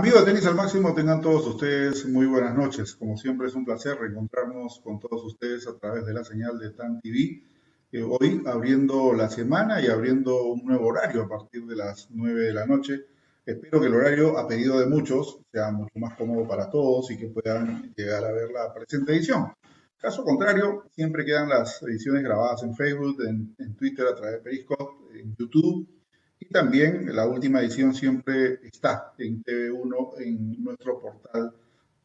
[0.00, 2.94] Amigos de Tenis al Máximo, tengan todos ustedes muy buenas noches.
[2.94, 6.70] Como siempre es un placer reencontrarnos con todos ustedes a través de la señal de
[6.70, 7.42] TAN TV.
[7.90, 12.42] Eh, hoy abriendo la semana y abriendo un nuevo horario a partir de las 9
[12.42, 13.06] de la noche.
[13.44, 17.16] Espero que el horario, a pedido de muchos, sea mucho más cómodo para todos y
[17.18, 19.52] que puedan llegar a ver la presente edición.
[19.96, 24.42] Caso contrario, siempre quedan las ediciones grabadas en Facebook, en, en Twitter, a través de
[24.42, 25.88] Periscope, en YouTube
[26.40, 31.52] y también la última edición siempre está en TV1 en nuestro portal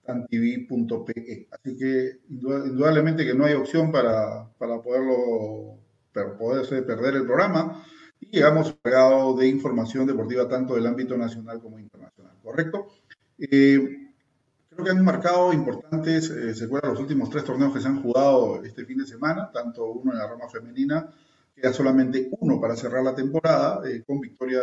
[0.03, 1.47] tantv.pe.
[1.51, 5.77] Así que indudablemente que no hay opción para, para poderlo
[6.13, 7.83] para poderse perder el programa
[8.19, 12.87] y llegamos cargado de información deportiva tanto del ámbito nacional como internacional, ¿correcto?
[13.39, 14.11] Eh,
[14.69, 18.01] creo que han marcado importantes, eh, se acuerdan los últimos tres torneos que se han
[18.01, 21.09] jugado este fin de semana, tanto uno en la rama femenina
[21.55, 24.61] Queda solamente uno para cerrar la temporada, eh, con victoria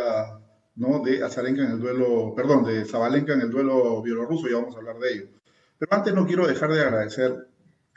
[0.77, 1.03] ¿no?
[1.03, 4.79] de Azarenka en el duelo, perdón, de Zabalenka en el duelo bielorruso, y vamos a
[4.79, 5.29] hablar de ello.
[5.79, 7.49] Pero antes no quiero dejar de agradecer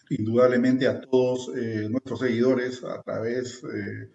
[0.09, 4.09] indudablemente a todos eh, nuestros seguidores a través eh,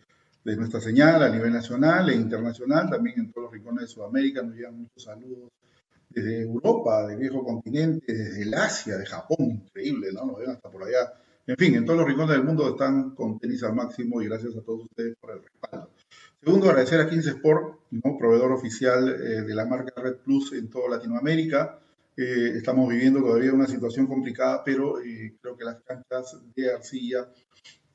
[0.44, 4.42] de nuestra señal a nivel nacional e internacional, también en todos los rincones de Sudamérica
[4.42, 5.50] nos llegan muchos saludos
[6.08, 10.24] desde Europa, del viejo continente, desde el Asia, de Japón, increíble, ¿no?
[10.24, 11.12] Nos ven hasta por allá
[11.48, 14.54] en fin, en todos los rincones del mundo están con tenis al máximo y gracias
[14.54, 15.90] a todos ustedes por el respaldo.
[16.42, 18.18] Segundo, agradecer a 15 Sport, ¿no?
[18.18, 21.80] proveedor oficial eh, de la marca Red Plus en toda Latinoamérica.
[22.14, 27.26] Eh, estamos viviendo todavía una situación complicada, pero eh, creo que las canchas de arcilla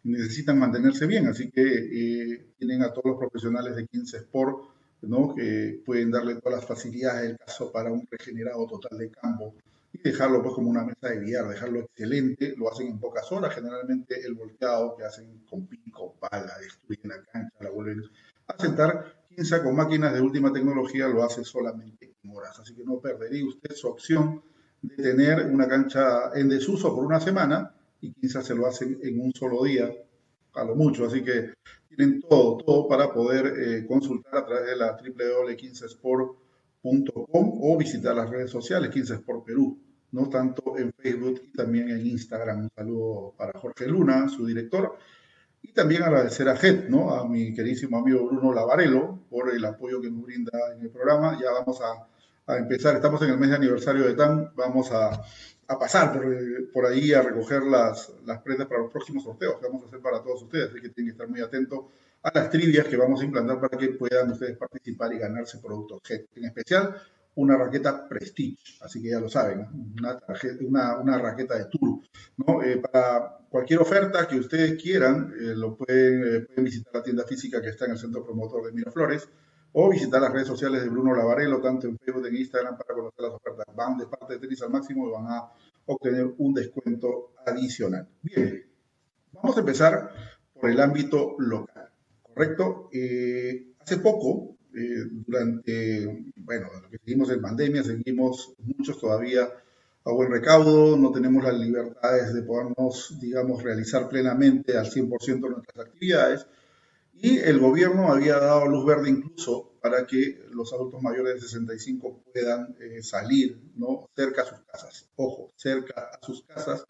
[0.02, 4.58] necesitan mantenerse bien, así que tienen a todos los profesionales de 15 Sport
[5.04, 5.36] ¿no?
[5.36, 9.54] que pueden darle todas las facilidades del caso para un regenerado total de campo
[9.94, 13.54] y dejarlo pues como una mesa de billar, dejarlo excelente, lo hacen en pocas horas,
[13.54, 18.04] generalmente el volteado que hacen con pico, pala, destruyen la cancha, la vuelven
[18.48, 22.84] a sentar, quien con máquinas de última tecnología lo hace solamente en horas, así que
[22.84, 24.42] no perdería usted su opción
[24.82, 29.22] de tener una cancha en desuso por una semana y quizás se lo hacen en
[29.22, 29.94] un solo día,
[30.56, 31.54] a lo mucho, así que
[31.88, 34.98] tienen todo, todo para poder eh, consultar a través de la
[36.84, 39.80] www.15sport.com o visitar las redes sociales 15 Sport Perú,
[40.12, 42.64] no tanto en Facebook y también en Instagram.
[42.64, 44.98] Un saludo para Jorge Luna, su director.
[45.62, 47.14] Y también agradecer a JET, ¿no?
[47.16, 51.40] a mi queridísimo amigo Bruno Lavarelo, por el apoyo que nos brinda en el programa.
[51.42, 55.24] Ya vamos a, a empezar, estamos en el mes de aniversario de TAN, vamos a,
[55.68, 56.26] a pasar por,
[56.74, 60.02] por, ahí a recoger las, las prendas para los próximos sorteos que vamos a hacer
[60.02, 61.86] para todos ustedes, así que tienen que estar muy atentos
[62.24, 66.02] a las trivias que vamos a implantar para que puedan ustedes participar y ganarse productos
[66.04, 66.30] JET.
[66.36, 66.96] En especial,
[67.36, 69.68] una raqueta Prestige, así que ya lo saben,
[70.62, 72.00] una, una, raqueta de Tour.
[72.38, 72.64] ¿no?
[72.64, 77.24] Eh, para cualquier oferta que ustedes quieran, eh, lo pueden, eh, pueden, visitar la tienda
[77.26, 79.28] física que está en el centro promotor de Miraflores
[79.74, 83.26] o visitar las redes sociales de Bruno Lavarelo, tanto en Facebook en Instagram, para conocer
[83.26, 83.66] las ofertas.
[83.76, 85.52] Van de parte de Tenis al máximo y van a
[85.88, 88.08] obtener un descuento adicional.
[88.22, 88.64] Bien,
[89.34, 90.12] vamos a empezar
[90.54, 91.73] por el ámbito local.
[92.34, 92.90] ¿Correcto?
[92.92, 99.50] Eh, hace poco, eh, durante, bueno, lo que seguimos en pandemia, seguimos muchos todavía
[100.06, 105.88] a buen recaudo, no tenemos las libertades de podernos, digamos, realizar plenamente al 100% nuestras
[105.88, 106.48] actividades.
[107.14, 112.24] Y el gobierno había dado luz verde incluso para que los adultos mayores de 65
[112.34, 114.10] puedan eh, salir ¿no?
[114.16, 115.10] cerca a sus casas.
[115.16, 116.86] Ojo, cerca a sus casas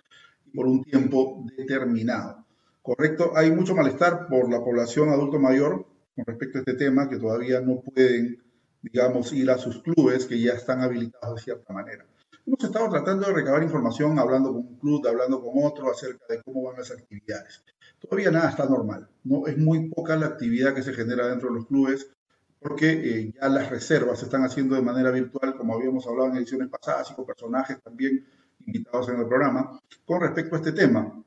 [0.45, 2.45] y por un tiempo determinado.
[2.83, 5.85] Correcto, hay mucho malestar por la población adulto mayor
[6.15, 8.43] con respecto a este tema, que todavía no pueden,
[8.81, 12.05] digamos, ir a sus clubes que ya están habilitados de cierta manera.
[12.45, 16.41] Hemos estado tratando de recabar información, hablando con un club, hablando con otro, acerca de
[16.43, 17.63] cómo van las actividades.
[18.01, 19.47] Todavía nada está normal, ¿no?
[19.47, 22.11] Es muy poca la actividad que se genera dentro de los clubes,
[22.59, 26.35] porque eh, ya las reservas se están haciendo de manera virtual, como habíamos hablado en
[26.35, 28.25] ediciones pasadas, y con personajes también
[28.65, 31.23] invitados en el programa, con respecto a este tema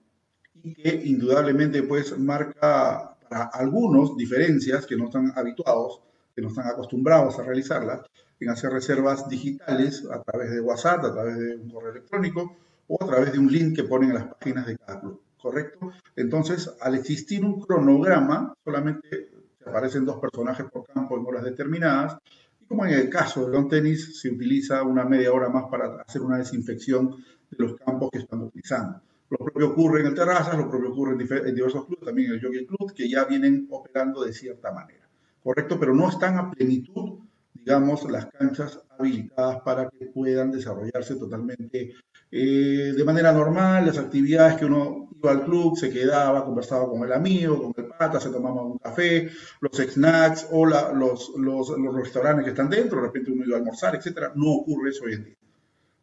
[0.63, 6.01] que indudablemente pues marca para algunos diferencias que no están habituados,
[6.35, 8.03] que no están acostumbrados a realizarlas,
[8.39, 12.57] en hacer reservas digitales a través de WhatsApp, a través de un correo electrónico
[12.89, 15.93] o a través de un link que ponen en las páginas de cada club, ¿correcto?
[16.15, 19.31] Entonces, al existir un cronograma, solamente
[19.65, 22.19] aparecen dos personajes por campo en horas determinadas,
[22.61, 26.03] y como en el caso del long tenis, se utiliza una media hora más para
[26.03, 27.17] hacer una desinfección
[27.51, 29.01] de los campos que están utilizando.
[29.29, 32.43] Lo propio ocurre en el Terrazas, lo propio ocurre en, diversos clubes, también en el
[32.43, 35.09] Jockey Club, que ya vienen operando de cierta manera,
[35.43, 35.79] ¿correcto?
[35.81, 37.19] Pero no están a plenitud,
[37.53, 41.95] digamos, las canchas habilitadas para que puedan desarrollarse totalmente
[42.31, 47.03] eh, de manera normal, las actividades que uno iba al club, se quedaba, conversaba con
[47.05, 49.31] el amigo, con el pata, se tomaba un café,
[49.61, 53.61] los snacks o los, los, los, restaurantes que están dentro, de repente uno iba a
[53.61, 54.33] almorzar, etcétera.
[54.35, 55.37] No ocurre eso hoy en día.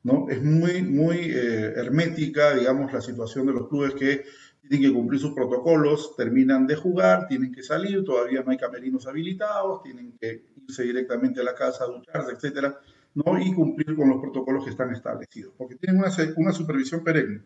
[0.03, 0.27] ¿No?
[0.29, 4.23] Es muy, muy eh, hermética, digamos, la situación de los clubes que
[4.67, 9.07] tienen que cumplir sus protocolos, terminan de jugar, tienen que salir, todavía no hay camerinos
[9.07, 12.79] habilitados, tienen que irse directamente a la casa, a ducharse, etcétera,
[13.15, 13.39] ¿no?
[13.39, 17.41] Y cumplir con los protocolos que están establecidos, porque tienen una, supervisión perenne.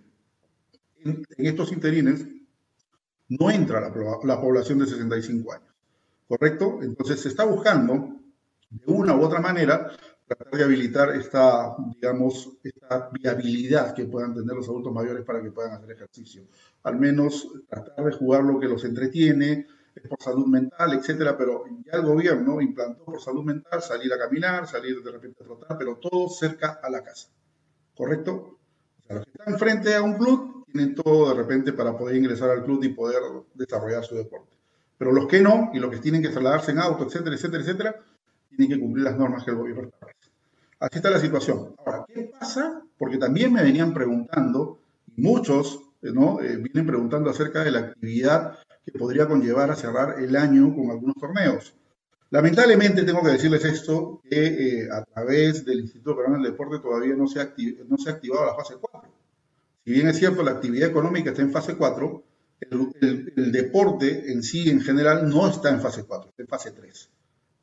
[1.04, 2.25] En, estos interines
[3.30, 3.92] no entra la,
[4.24, 5.74] la población de 65 años,
[6.27, 6.80] ¿correcto?
[6.81, 8.15] Entonces se está buscando,
[8.69, 9.92] de una u otra manera,
[10.27, 15.51] tratar de habilitar esta, digamos, esta viabilidad que puedan tener los adultos mayores para que
[15.51, 16.44] puedan hacer ejercicio.
[16.83, 19.68] Al menos tratar de jugar lo que los entretiene,
[20.09, 24.68] por salud mental, etcétera, pero ya el gobierno implantó por salud mental salir a caminar,
[24.68, 27.30] salir de repente a trotar, pero todo cerca a la casa.
[27.95, 28.59] ¿Correcto?
[29.00, 32.15] O sea, los que están frente a un club tienen todo de repente para poder
[32.15, 33.21] ingresar al club y poder
[33.56, 34.56] desarrollar su deporte.
[34.97, 37.95] Pero los que no, y los que tienen que trasladarse en auto, etcétera, etcétera, etcétera,
[38.50, 40.16] tienen que cumplir las normas que el gobierno establece.
[40.79, 41.75] Así está la situación.
[41.85, 42.81] Ahora, ¿qué pasa?
[42.97, 44.79] Porque también me venían preguntando,
[45.15, 46.41] y muchos ¿no?
[46.41, 50.91] Eh, vienen preguntando acerca de la actividad que podría conllevar a cerrar el año con
[50.91, 51.74] algunos torneos.
[52.29, 57.15] Lamentablemente tengo que decirles esto, que eh, a través del Instituto Peruano del Deporte todavía
[57.15, 57.39] no se,
[57.88, 59.09] no se ha activado la fase 4.
[59.85, 62.23] Si bien es cierto, la actividad económica está en fase 4,
[62.59, 66.71] el, el deporte en sí, en general, no está en fase 4, está en fase
[66.71, 67.09] 3.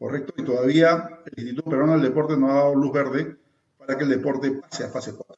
[0.04, 0.34] ¿Correcto?
[0.36, 3.38] Y todavía el Instituto Peruano del Deporte no ha dado luz verde
[3.78, 5.34] para que el deporte pase a fase 4.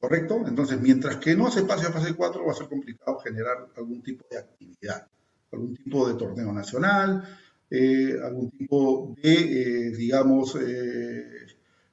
[0.00, 0.42] ¿Correcto?
[0.46, 4.02] Entonces, mientras que no se pase a fase 4, va a ser complicado generar algún
[4.02, 5.06] tipo de actividad,
[5.52, 7.22] algún tipo de torneo nacional,
[7.68, 11.46] eh, algún tipo de, eh, digamos, eh,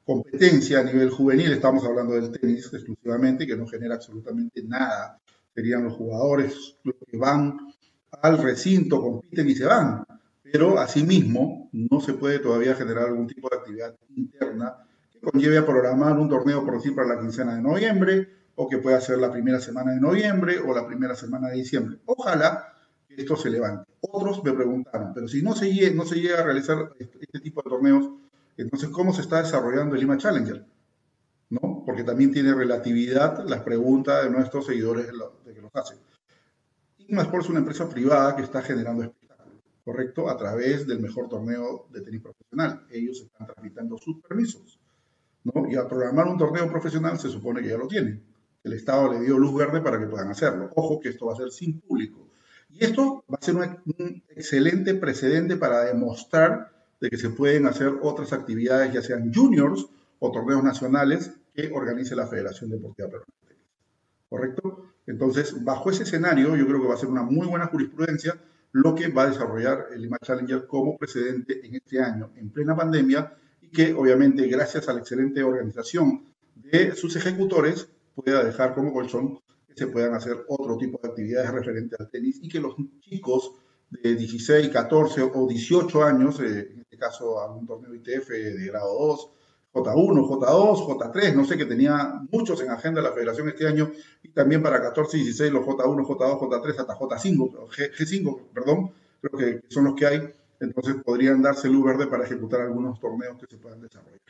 [0.05, 1.51] competencia a nivel juvenil.
[1.51, 5.19] Estamos hablando del tenis exclusivamente, que no genera absolutamente nada.
[5.53, 7.57] Serían los jugadores que van
[8.21, 10.05] al recinto, compiten y se van
[10.51, 14.75] pero asimismo no se puede todavía generar algún tipo de actividad interna
[15.11, 18.79] que conlleve a programar un torneo, por decir, para la quincena de noviembre, o que
[18.79, 21.99] pueda ser la primera semana de noviembre o la primera semana de diciembre.
[22.05, 22.73] Ojalá
[23.07, 23.89] que esto se levante.
[24.01, 28.09] Otros me preguntaron, pero si no se, llega, a realizar este, tipo de torneos,
[28.57, 30.65] entonces, ¿cómo se está desarrollando el Lima Challenger?
[31.51, 31.83] ¿No?
[31.85, 35.99] Porque también tiene relatividad las preguntas de nuestros seguidores de que los hacen.
[36.97, 39.03] Igma Sports es una empresa privada que está generando
[39.87, 40.29] ¿correcto?
[40.29, 42.85] A través del mejor torneo de tenis profesional.
[42.91, 44.77] Ellos están tramitando sus permisos,
[45.45, 45.65] ¿no?
[45.71, 48.21] Y al programar un torneo profesional se supone que ya lo tienen.
[48.65, 50.71] El Estado le dio luz verde para que puedan hacerlo.
[50.75, 52.27] Ojo que esto va a ser sin público.
[52.69, 56.69] Y esto va a ser un excelente precedente para demostrar
[56.99, 59.87] de que se pueden hacer otras actividades, ya sean juniors
[60.19, 63.33] o torneos nacionales que organice la Federación Deportiva Peruana.
[64.27, 64.83] ¿Correcto?
[65.05, 68.37] Entonces, bajo ese escenario, yo creo que va a ser una muy buena jurisprudencia
[68.71, 72.75] lo que va a desarrollar el Lima Challenger como precedente en este año, en plena
[72.75, 78.93] pandemia, y que obviamente gracias a la excelente organización de sus ejecutores pueda dejar como
[78.93, 82.75] colchón que se puedan hacer otro tipo de actividades referentes al tenis y que los
[83.01, 83.53] chicos
[83.89, 89.07] de 16, 14 o 18 años, eh, en este caso algún torneo ITF de grado
[89.07, 89.29] 2,
[89.73, 93.91] J1, J2, J3, no sé, que tenía muchos en agenda la federación este año,
[94.37, 99.31] también para 14 y 16 los J1, J2, J3 hasta J5, G, 5 perdón, creo
[99.35, 100.29] que son los que hay,
[100.59, 104.21] entonces podrían darse luz verde para ejecutar algunos torneos que se puedan desarrollar.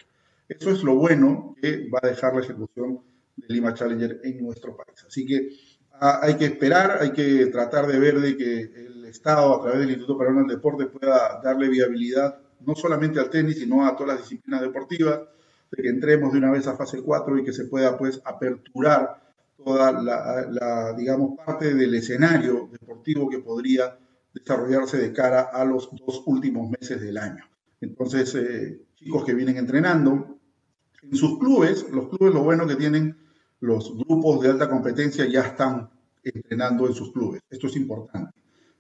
[0.48, 3.02] Eso es lo bueno que va a dejar la ejecución
[3.36, 5.04] del Lima Challenger en nuestro país.
[5.06, 5.50] Así que
[6.00, 9.82] ah, hay que esperar, hay que tratar de ver de que el Estado, a través
[9.82, 14.14] del Instituto Peruano del Deporte, pueda darle viabilidad no solamente al tenis, sino a todas
[14.14, 15.20] las disciplinas deportivas,
[15.70, 19.27] de que entremos de una vez a fase 4 y que se pueda pues aperturar
[19.58, 23.98] toda la, digamos, parte del escenario deportivo que podría
[24.34, 27.44] desarrollarse de cara a los dos últimos meses del año.
[27.82, 30.38] Entonces, eh, chicos que vienen entrenando
[31.02, 33.18] en sus clubes, los clubes lo bueno que tienen,
[33.60, 35.90] los grupos de alta competencia ya están
[36.24, 37.42] entrenando en sus clubes.
[37.50, 38.34] Esto es importante.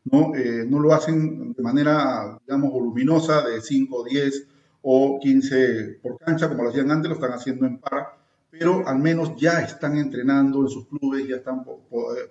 [0.06, 4.48] No, eh, no lo hacen de manera, digamos, voluminosa de 5, 10
[4.84, 8.18] o 15 por cancha, como lo hacían antes, lo están haciendo en par
[8.52, 11.64] pero al menos ya están entrenando en sus clubes, ya están,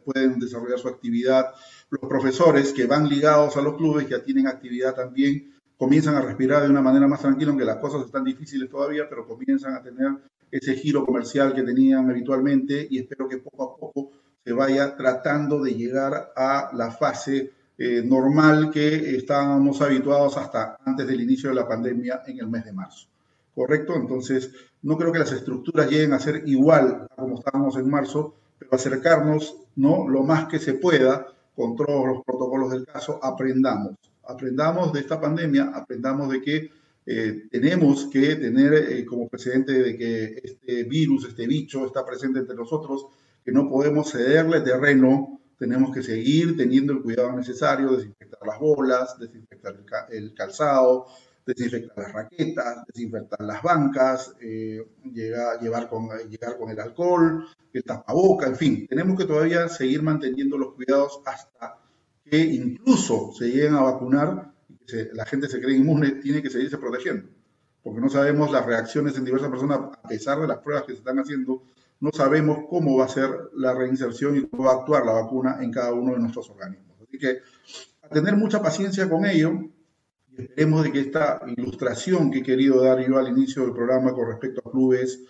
[0.05, 1.53] pueden desarrollar su actividad.
[1.91, 6.63] Los profesores que van ligados a los clubes ya tienen actividad también, comienzan a respirar
[6.63, 10.13] de una manera más tranquila, aunque las cosas están difíciles todavía, pero comienzan a tener
[10.51, 14.11] ese giro comercial que tenían habitualmente y espero que poco a poco
[14.45, 21.07] se vaya tratando de llegar a la fase eh, normal que estábamos habituados hasta antes
[21.07, 23.09] del inicio de la pandemia en el mes de marzo.
[23.55, 23.95] ¿Correcto?
[23.97, 24.51] Entonces,
[24.87, 28.73] no creo que las estructuras lleguen a ser igual a como estábamos en marzo, pero
[28.73, 30.09] acercarnos ¿no?
[30.09, 31.27] lo más que se pueda
[31.57, 33.97] con todos los protocolos del caso, aprendamos.
[34.29, 36.71] Aprendamos de esta pandemia, aprendamos de que
[37.05, 42.39] eh, tenemos que tener eh, como precedente de que este virus, este bicho está presente
[42.39, 43.07] entre nosotros,
[43.45, 49.19] que no podemos cederle terreno tenemos que seguir teniendo el cuidado necesario, desinfectar las bolas,
[49.19, 49.75] desinfectar
[50.11, 51.07] el calzado,
[51.47, 57.85] desinfectar las raquetas, desinfectar las bancas, eh, llegar, llevar con, llegar con el alcohol, el
[57.85, 61.79] tapaboca, en fin, tenemos que todavía seguir manteniendo los cuidados hasta
[62.25, 66.51] que incluso se lleguen a vacunar y que la gente se cree inmune, tiene que
[66.51, 67.29] seguirse protegiendo,
[67.83, 70.99] porque no sabemos las reacciones en diversas personas, a pesar de las pruebas que se
[70.99, 71.63] están haciendo,
[72.01, 75.59] no sabemos cómo va a ser la reinserción y cómo va a actuar la vacuna
[75.61, 76.97] en cada uno de nuestros organismos.
[77.01, 77.39] Así que
[78.03, 79.71] a tener mucha paciencia con ello
[80.37, 84.29] esperemos de que esta ilustración que he querido dar yo al inicio del programa con
[84.29, 85.21] respecto a clubes,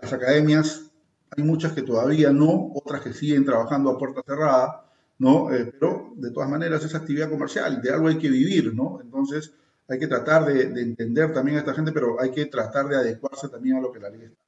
[0.00, 0.90] las academias,
[1.30, 4.86] hay muchas que todavía no, otras que siguen trabajando a puerta cerrada,
[5.18, 5.52] ¿no?
[5.52, 9.00] Eh, pero de todas maneras es actividad comercial, de algo hay que vivir, ¿no?
[9.00, 9.52] Entonces
[9.88, 12.96] hay que tratar de, de entender también a esta gente, pero hay que tratar de
[12.96, 14.42] adecuarse también a lo que la ley está.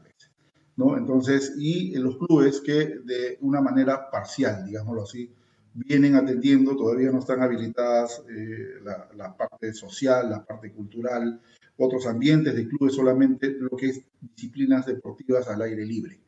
[0.77, 0.97] ¿no?
[0.97, 5.31] Entonces, y los clubes que de una manera parcial, digámoslo así,
[5.75, 11.41] vienen atendiendo, todavía no están habilitadas eh, la, parte social, la parte cultural,
[11.77, 16.21] otros ambientes de clubes, solamente lo que es disciplinas deportivas al aire libre.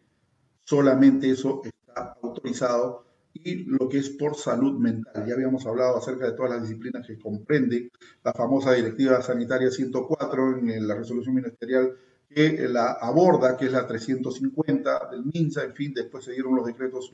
[0.64, 5.24] Solamente eso está autorizado y lo que es por salud mental.
[5.26, 7.90] Ya habíamos hablado acerca de todas las disciplinas que comprende
[8.24, 11.92] la famosa Directiva Sanitaria 104 en la resolución ministerial
[12.28, 16.66] que la aborda, que es la 350 del MINSA, en fin, después se dieron los
[16.66, 17.12] decretos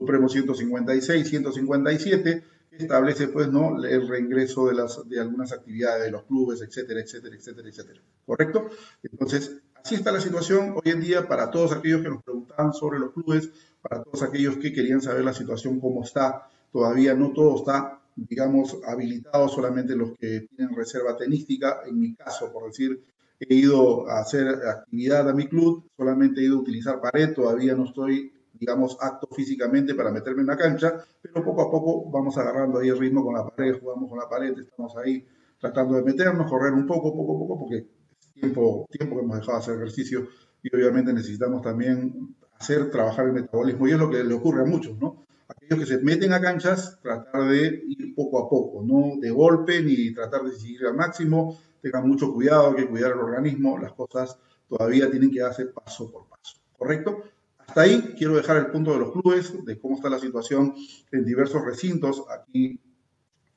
[0.00, 6.10] supremos 156, 157, que establece pues no el reingreso de, las, de algunas actividades de
[6.10, 8.00] los clubes, etcétera, etcétera, etcétera, etcétera.
[8.24, 8.70] ¿Correcto?
[9.02, 12.98] Entonces, así está la situación hoy en día para todos aquellos que nos preguntaban sobre
[12.98, 13.50] los clubes,
[13.82, 16.48] para todos aquellos que querían saber la situación, cómo está.
[16.72, 21.80] Todavía no todo está, digamos, habilitado, solamente los que tienen reserva tenística.
[21.86, 23.04] En mi caso, por decir,
[23.38, 27.74] he ido a hacer actividad a mi club, solamente he ido a utilizar pared, todavía
[27.74, 32.36] no estoy, digamos, acto físicamente para meterme en la cancha, pero poco a poco vamos
[32.36, 35.26] agarrando ahí el ritmo con la pared, jugamos con la pared, estamos ahí
[35.58, 39.38] tratando de meternos, correr un poco, poco a poco, porque es tiempo, tiempo que hemos
[39.38, 40.28] dejado de hacer ejercicio
[40.62, 44.66] y obviamente necesitamos también hacer trabajar el metabolismo y es lo que le ocurre a
[44.66, 45.24] muchos, ¿no?
[45.48, 49.82] Aquellos que se meten a canchas, tratar de ir poco a poco, no de golpe
[49.82, 53.92] ni tratar de seguir al máximo, tengan mucho cuidado, hay que cuidar el organismo, las
[53.94, 54.38] cosas
[54.68, 57.22] todavía tienen que darse paso por paso, ¿correcto?
[57.70, 60.74] Hasta ahí quiero dejar el punto de los clubes, de cómo está la situación
[61.12, 62.80] en diversos recintos aquí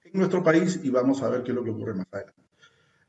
[0.03, 2.39] en nuestro país y vamos a ver qué es lo que ocurre más adelante.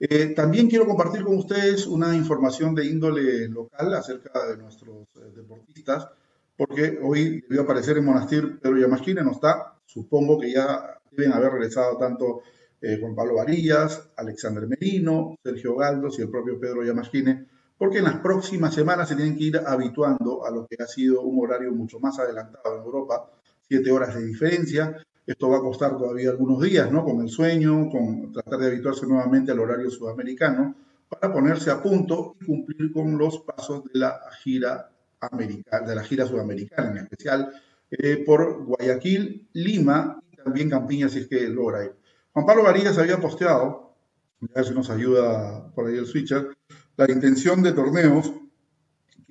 [0.01, 5.31] Eh, también quiero compartir con ustedes una información de índole local acerca de nuestros eh,
[5.37, 6.09] deportistas,
[6.57, 11.53] porque hoy debió aparecer en Monastir Pedro Yamasquine, no está, supongo que ya deben haber
[11.53, 12.41] regresado tanto
[12.81, 17.45] eh, Juan Pablo Varillas, Alexander Merino, Sergio Galdos y el propio Pedro Yamasquine,
[17.79, 21.23] porque en las próximas semanas se tienen que ir habituando a lo que ha sido
[21.23, 23.31] un horario mucho más adelantado en Europa,
[23.67, 24.97] siete horas de diferencia.
[25.27, 27.05] Esto va a costar todavía algunos días, ¿no?
[27.05, 30.75] Con el sueño, con tratar de habituarse nuevamente al horario sudamericano,
[31.09, 34.91] para ponerse a punto y cumplir con los pasos de la gira
[35.39, 37.51] de la gira sudamericana, en especial
[37.91, 41.93] eh, por Guayaquil, Lima y también Campiña, si es que logra ir.
[42.33, 43.95] Juan Pablo Varillas había posteado,
[44.43, 46.49] a ver si nos ayuda por ahí el switcher,
[46.97, 48.33] la intención de torneos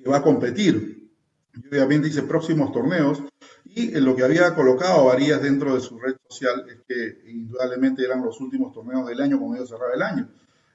[0.02, 1.10] que va a competir.
[1.54, 3.22] Y obviamente dice próximos torneos.
[3.64, 8.04] Y en lo que había colocado Varillas dentro de su red social es que indudablemente
[8.04, 10.28] eran los últimos torneos del año, como ellos cerraba el año.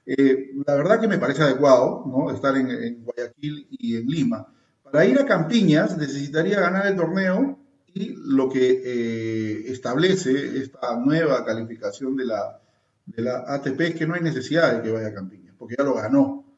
[0.06, 2.32] Eh, la verdad que me parece adecuado ¿no?
[2.32, 4.48] estar en, Guayaquil y en Lima.
[4.84, 7.60] Para ir a Campiñas necesitaría ganar el torneo
[7.94, 12.60] y lo que eh, establece esta nueva calificación de la,
[13.06, 15.84] de la ATP es que no hay necesidad de que vaya a Campiñas, porque ya
[15.84, 16.49] lo ganó.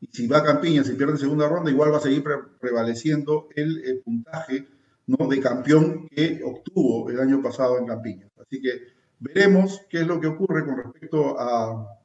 [0.00, 2.24] Y si va a Campiñas y pierde segunda ronda, igual va a seguir
[2.58, 4.66] prevaleciendo el, puntaje
[5.06, 5.28] ¿no?
[5.28, 8.30] de campeón que obtuvo el año pasado en Campiñas.
[8.40, 8.80] Así que
[9.18, 11.96] veremos qué es lo que ocurre con respecto a,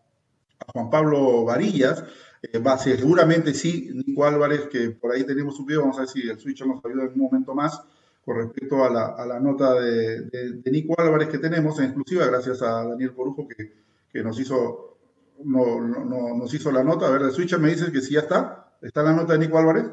[0.74, 2.04] Juan Pablo Varillas.
[2.42, 6.10] Eh, va seguramente sí, Nico Álvarez, que por ahí tenemos un video, vamos a ver
[6.10, 7.82] si el switch nos ayuda en un momento más
[8.26, 12.84] con respecto a la, nota de, de, Nico Álvarez que tenemos en exclusiva, gracias a
[12.84, 14.95] Daniel Corujo que nos hizo
[15.44, 17.08] no, no, nos hizo la nota.
[17.08, 18.74] A ver, el switcher me dice que sí ya está.
[18.82, 19.86] ¿Está la nota de Nico Álvarez?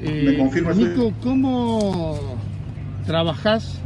[0.00, 0.72] ¿Me confirma?
[0.72, 2.38] Nico, ¿cómo
[3.06, 3.80] trabajás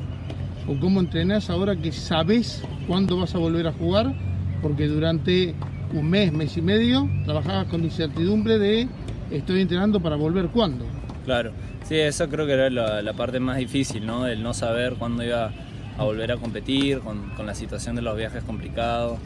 [0.66, 4.14] o cómo entrenás ahora que sabes cuándo vas a volver a jugar?
[4.62, 5.54] Porque durante
[5.92, 8.88] un mes, mes y medio, trabajabas con incertidumbre de
[9.30, 10.84] estoy entrenando para volver cuándo.
[11.24, 11.52] Claro,
[11.84, 14.26] sí, eso creo que era la, parte más difícil, ¿no?
[14.26, 15.52] El no saber cuándo iba
[15.98, 19.18] a volver a competir, con, la situación de los viajes complicados.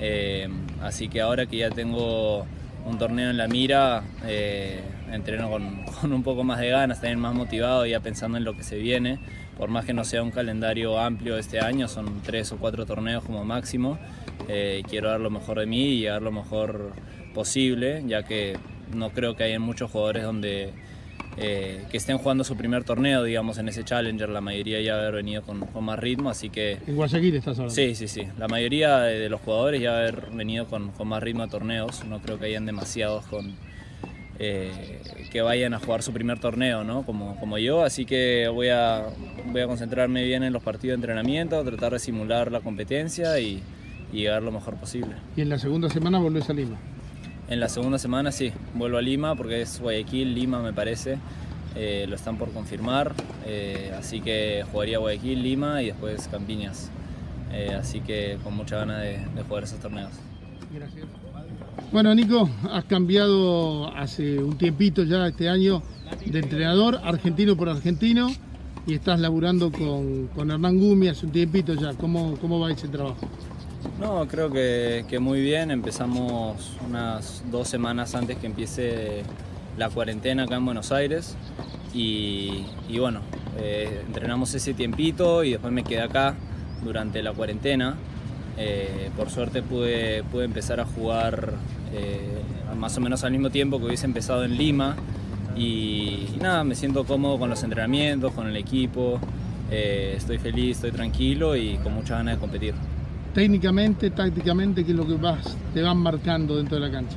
[0.00, 0.48] Eh,
[0.82, 2.46] así que ahora que ya tengo
[2.84, 7.20] un torneo en la mira, eh, entreno con, con, un poco más de ganas, también
[7.20, 9.18] más motivado, ya pensando en lo que se viene.
[9.56, 13.22] Por más que no sea un calendario amplio este año, son tres o cuatro torneos
[13.24, 13.98] como máximo.
[14.48, 16.92] Eh, quiero dar lo mejor de mí y dar lo mejor
[17.34, 18.56] posible, ya que
[18.94, 20.72] no creo que haya muchos jugadores donde
[21.38, 25.14] eh, que estén jugando su primer torneo, digamos, en ese Challenger, la mayoría ya haber
[25.14, 26.78] venido con, más ritmo, así que...
[26.86, 27.74] En Guayaquil estás hablando.
[27.74, 28.26] Sí, sí, sí.
[28.38, 32.38] La mayoría de, los jugadores ya haber venido con, más ritmo a torneos, no creo
[32.38, 33.54] que hayan demasiados con...
[34.38, 37.04] Eh, que vayan a jugar su primer torneo, ¿no?
[37.04, 39.06] Como, como yo, así que voy a,
[39.52, 43.62] voy a concentrarme bien en los partidos de entrenamiento, tratar de simular la competencia y,
[44.12, 45.14] y llegar lo mejor posible.
[45.36, 46.78] ¿Y en la segunda semana volvés a Lima?
[47.48, 51.18] En la segunda semana sí, vuelvo a Lima porque es Guayaquil, Lima me parece.
[51.74, 53.14] Eh, lo están por confirmar,
[53.46, 56.90] eh, así que jugaría Guayaquil, Lima y después Campiñas.
[57.50, 60.10] Eh, así que con mucha ganas de, jugar esos torneos.
[60.72, 61.06] Gracias.
[61.90, 65.82] Bueno, Nico, has cambiado hace un tiempito ya este año
[66.24, 68.28] de entrenador, argentino por argentino,
[68.86, 71.94] y estás laburando con, con Hernán Gumi hace un tiempito ya.
[71.94, 73.28] ¿Cómo, cómo va ese trabajo?
[74.02, 75.70] No, creo que, muy bien.
[75.70, 79.22] Empezamos unas dos semanas antes que empiece
[79.78, 81.36] la cuarentena acá en Buenos Aires.
[81.94, 82.64] Y,
[82.98, 83.20] bueno,
[83.58, 86.34] eh, entrenamos ese tiempito y después me quedé acá
[86.82, 87.96] durante la cuarentena.
[88.58, 91.54] Eh, por suerte pude, pude, empezar a jugar
[91.94, 92.42] eh,
[92.76, 94.96] más o menos al mismo tiempo que hubiese empezado en Lima.
[95.56, 99.20] Y, y nada, me siento cómodo con los entrenamientos, con el equipo.
[99.70, 102.74] estoy feliz, estoy tranquilo y con muchas ganas de competir
[103.34, 107.16] técnicamente, tácticamente, qué es lo que vas, te van marcando dentro de la cancha?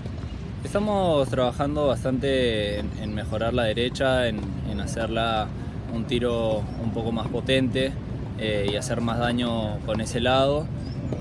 [0.63, 4.39] Estamos trabajando bastante en, mejorar la derecha, en,
[4.79, 5.47] hacerla
[5.93, 7.91] un tiro un poco más potente
[8.37, 10.67] eh, y hacer más daño con ese lado.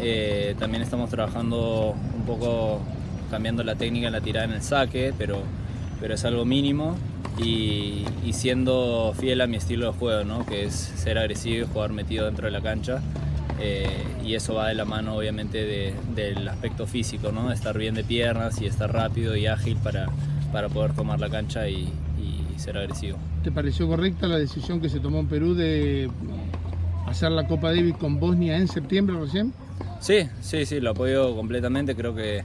[0.00, 2.80] Eh, también estamos trabajando un poco
[3.30, 5.38] cambiando la técnica en la tirada en el saque, pero,
[6.00, 6.96] pero es algo mínimo
[7.38, 10.44] y, siendo fiel a mi estilo de juego, ¿no?
[10.46, 13.00] que es ser agresivo y jugar metido dentro de la cancha.
[13.60, 13.86] Eh,
[14.24, 17.52] y eso va de la mano obviamente del aspecto físico, ¿no?
[17.52, 20.08] estar bien de piernas y estar rápido y ágil para,
[20.52, 21.92] para poder tomar la cancha y,
[22.56, 23.18] ser agresivo.
[23.42, 26.08] ¿Te pareció correcta la decisión que se tomó en Perú de
[27.06, 29.52] hacer la Copa Davis con Bosnia en septiembre recién?
[30.00, 32.44] Sí, sí, sí, lo apoyo completamente, creo que,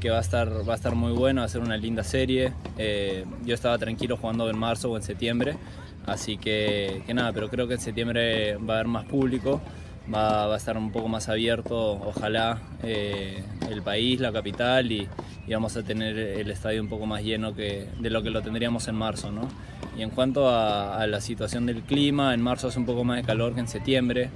[0.00, 2.52] que va, a estar, va a estar muy bueno, va a ser una linda serie.
[2.76, 5.56] Eh, yo estaba tranquilo jugando en marzo o en septiembre,
[6.04, 9.62] así que, que nada, pero creo que en septiembre va a haber más público
[10.12, 15.08] va, a estar un poco más abierto, ojalá, eh, el país, la capital y,
[15.50, 18.88] vamos a tener el estadio un poco más lleno que, de lo que lo tendríamos
[18.88, 19.30] en marzo.
[19.30, 19.42] ¿no?
[19.96, 23.24] Y en cuanto a, la situación del clima, en marzo hace un poco más de
[23.24, 24.30] calor que en septiembre.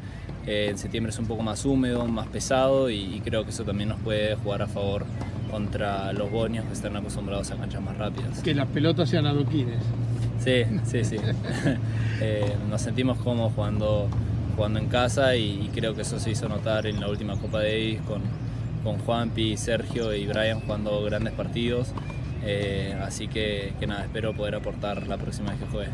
[0.47, 3.89] Eh, en septiembre es un poco más húmedo, más pesado y, creo que eso también
[3.89, 5.05] nos puede jugar a favor
[5.51, 8.43] contra los bonios que están acostumbrados a canchas más rápidas.
[8.43, 9.83] Que las pelotas sean adoquines.
[10.39, 11.17] Sí, sí, sí.
[12.21, 14.09] Eh, nos sentimos cómodos jugando
[14.59, 18.01] jugando en casa y, creo que eso se hizo notar en la última Copa Davis
[18.03, 18.23] con,
[18.83, 21.93] con Juanpi, Sergio y Brian jugando grandes partidos.
[22.45, 25.93] Eh, así que, nada, espero poder aportar la próxima vez que juegue.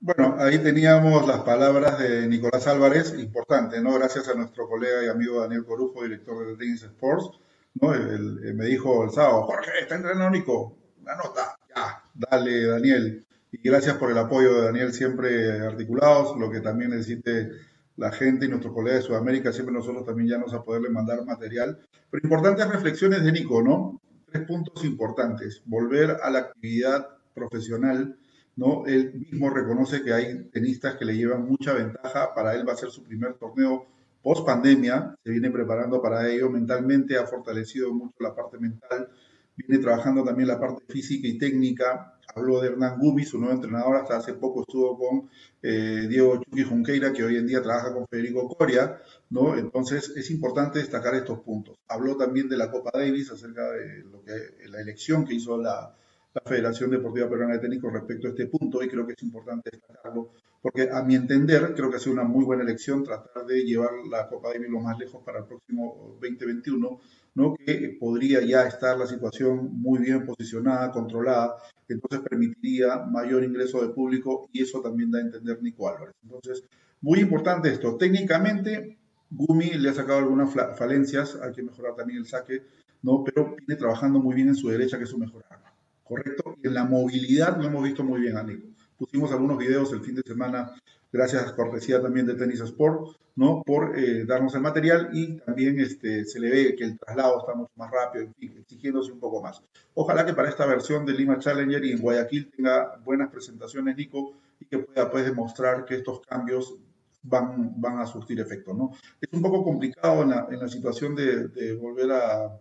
[0.00, 3.92] Bueno, ahí teníamos las palabras de Nicolás Álvarez, importante, ¿no?
[3.98, 7.38] Gracias a nuestro colega y amigo Daniel Corujo, director de Tennis Sports,
[7.74, 7.90] ¿no?
[7.90, 13.25] me dijo el sábado, Jorge, está entrenando Nico, la nota, ya, dale Daniel.
[13.52, 17.50] Y gracias por el apoyo de Daniel, siempre articulados, lo que también necesite
[17.96, 21.24] la gente y nuestros colegas de Sudamérica, siempre nosotros también ya nos a poderle mandar
[21.24, 21.78] material.
[22.10, 24.00] Pero importantes reflexiones de Nico, ¿no?
[24.30, 25.62] Tres puntos importantes.
[25.64, 28.18] Volver a la actividad profesional,
[28.56, 28.84] ¿no?
[28.86, 32.76] Él mismo reconoce que hay tenistas que le llevan mucha ventaja, para él va a
[32.76, 33.86] ser su primer torneo
[34.22, 39.08] post pandemia, se viene preparando para ello mentalmente, ha fortalecido mucho la parte mental
[39.56, 42.15] viene trabajando también la parte física y técnica.
[42.34, 45.30] Habló de Hernán Gumi, su nuevo entrenador, hasta hace poco estuvo con
[45.62, 49.56] eh, Diego Chucky Junqueira, que hoy en día trabaja con Federico Coria, ¿no?
[49.56, 51.76] Entonces es importante destacar estos puntos.
[51.88, 55.94] Habló también de la Copa Davis, acerca de lo que, la elección que hizo la,
[56.36, 59.22] la Federación Deportiva Peruana de Tenis con respecto a este punto, y creo que es
[59.22, 63.46] importante destacarlo, porque a mi entender creo que ha sido una muy buena elección tratar
[63.46, 67.00] de llevar la Copa Davis lo más lejos para el próximo 2021,
[67.36, 67.54] ¿no?
[67.54, 71.56] que podría ya estar la situación muy bien posicionada, controlada,
[71.88, 76.14] entonces permitiría mayor ingreso de público y eso también da a entender Nico Álvarez.
[76.22, 76.64] Entonces,
[77.00, 77.96] muy importante esto.
[77.96, 78.98] Técnicamente,
[79.30, 82.62] Gumi le ha sacado algunas falencias, hay que mejorar también el saque,
[83.02, 83.24] ¿no?
[83.24, 85.65] pero viene trabajando muy bien en su derecha, que es su mejor arma.
[86.06, 86.56] ¿Correcto?
[86.62, 88.68] Y en la movilidad lo hemos visto muy bien Nico.
[88.96, 90.72] Pusimos algunos videos el fin de semana
[91.12, 93.62] gracias a cortesía también de Tennis Sport, ¿no?
[93.64, 97.54] Por eh, darnos el material y también este, se le ve que el traslado está
[97.54, 99.62] mucho más rápido, exigiéndose un poco más.
[99.94, 104.34] Ojalá que para esta versión de Lima Challenger y en Guayaquil tenga buenas presentaciones, Nico,
[104.60, 106.76] y que pueda pues, demostrar que estos cambios
[107.22, 108.92] van, van a surtir efecto, ¿no?
[109.20, 112.60] Es un poco complicado en la, en situación de volver a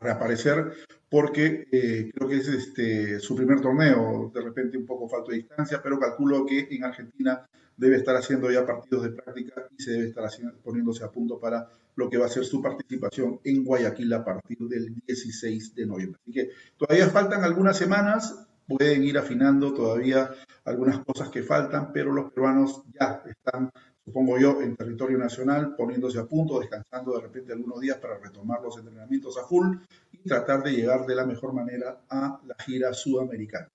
[0.00, 0.72] reaparecer
[1.10, 5.38] porque eh, creo que es este, su primer torneo, de repente un poco falto de
[5.38, 9.92] distancia, pero calculo que en Argentina debe estar haciendo ya partidos de práctica y se
[9.92, 13.64] debe estar haciendo, poniéndose a punto para lo que va a ser su participación en
[13.64, 16.20] Guayaquil a partir del 16 de noviembre.
[16.22, 20.30] Así que todavía faltan algunas semanas, pueden ir afinando todavía
[20.64, 23.70] algunas cosas que faltan, pero los peruanos ya están
[24.08, 28.62] supongo yo, en territorio nacional, poniéndose a punto, descansando de repente algunos días para retomar
[28.62, 29.76] los entrenamientos a full
[30.12, 33.68] y tratar de llegar de la mejor manera a la gira sudamericana.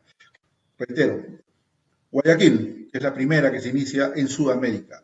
[0.80, 1.24] Reitero,
[2.12, 5.04] Guayaquil es la primera que se inicia en Sudamérica,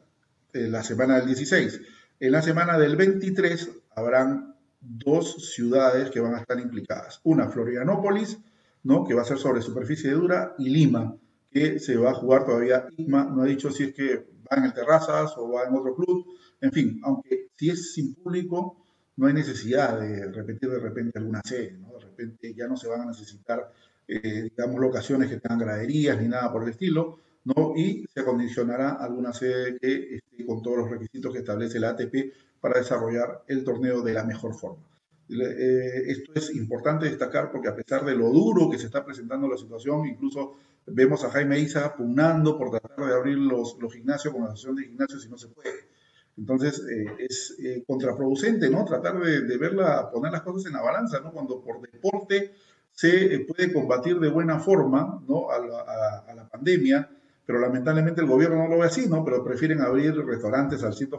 [0.51, 1.79] en la semana del 16.
[2.19, 7.21] En la semana del 23 habrán dos ciudades que van a estar implicadas.
[7.23, 8.39] Una, Florianópolis,
[8.81, 9.05] ¿no?
[9.05, 11.15] que va a ser sobre superficie dura, y Lima,
[11.51, 12.87] que se va a jugar todavía.
[12.97, 15.95] ISMA no ha dicho si es que va en el Terrazas o va en otro
[15.95, 16.25] club.
[16.61, 18.77] En fin, aunque si es sin público,
[19.17, 21.93] no hay necesidad de repetir de repente alguna sede, ¿no?
[21.93, 23.71] De repente ya no se van a necesitar,
[24.07, 27.73] eh, digamos, locaciones que tengan graderías ni nada por el estilo, ¿no?
[27.75, 32.33] Y se acondicionará alguna sede que esté con todos los requisitos que establece la ATP
[32.61, 34.83] para desarrollar el torneo de la mejor forma.
[35.29, 39.47] Eh, esto es importante destacar porque a pesar de lo duro que se está presentando
[39.47, 40.55] la situación, incluso
[40.91, 44.75] Vemos a Jaime Isa pugnando por tratar de abrir los, los gimnasios con la asociación
[44.75, 45.89] de gimnasios y no se puede.
[46.37, 48.85] Entonces eh, es eh, contraproducente, ¿no?
[48.85, 51.31] Tratar de, de, verla, poner las cosas en la balanza, ¿no?
[51.31, 52.53] Cuando por deporte
[52.91, 55.49] se eh, puede combatir de buena forma, ¿no?
[55.51, 57.09] A la, a la, pandemia,
[57.45, 59.23] pero lamentablemente el gobierno no lo ve así, ¿no?
[59.23, 61.09] Pero prefieren abrir restaurantes al 100,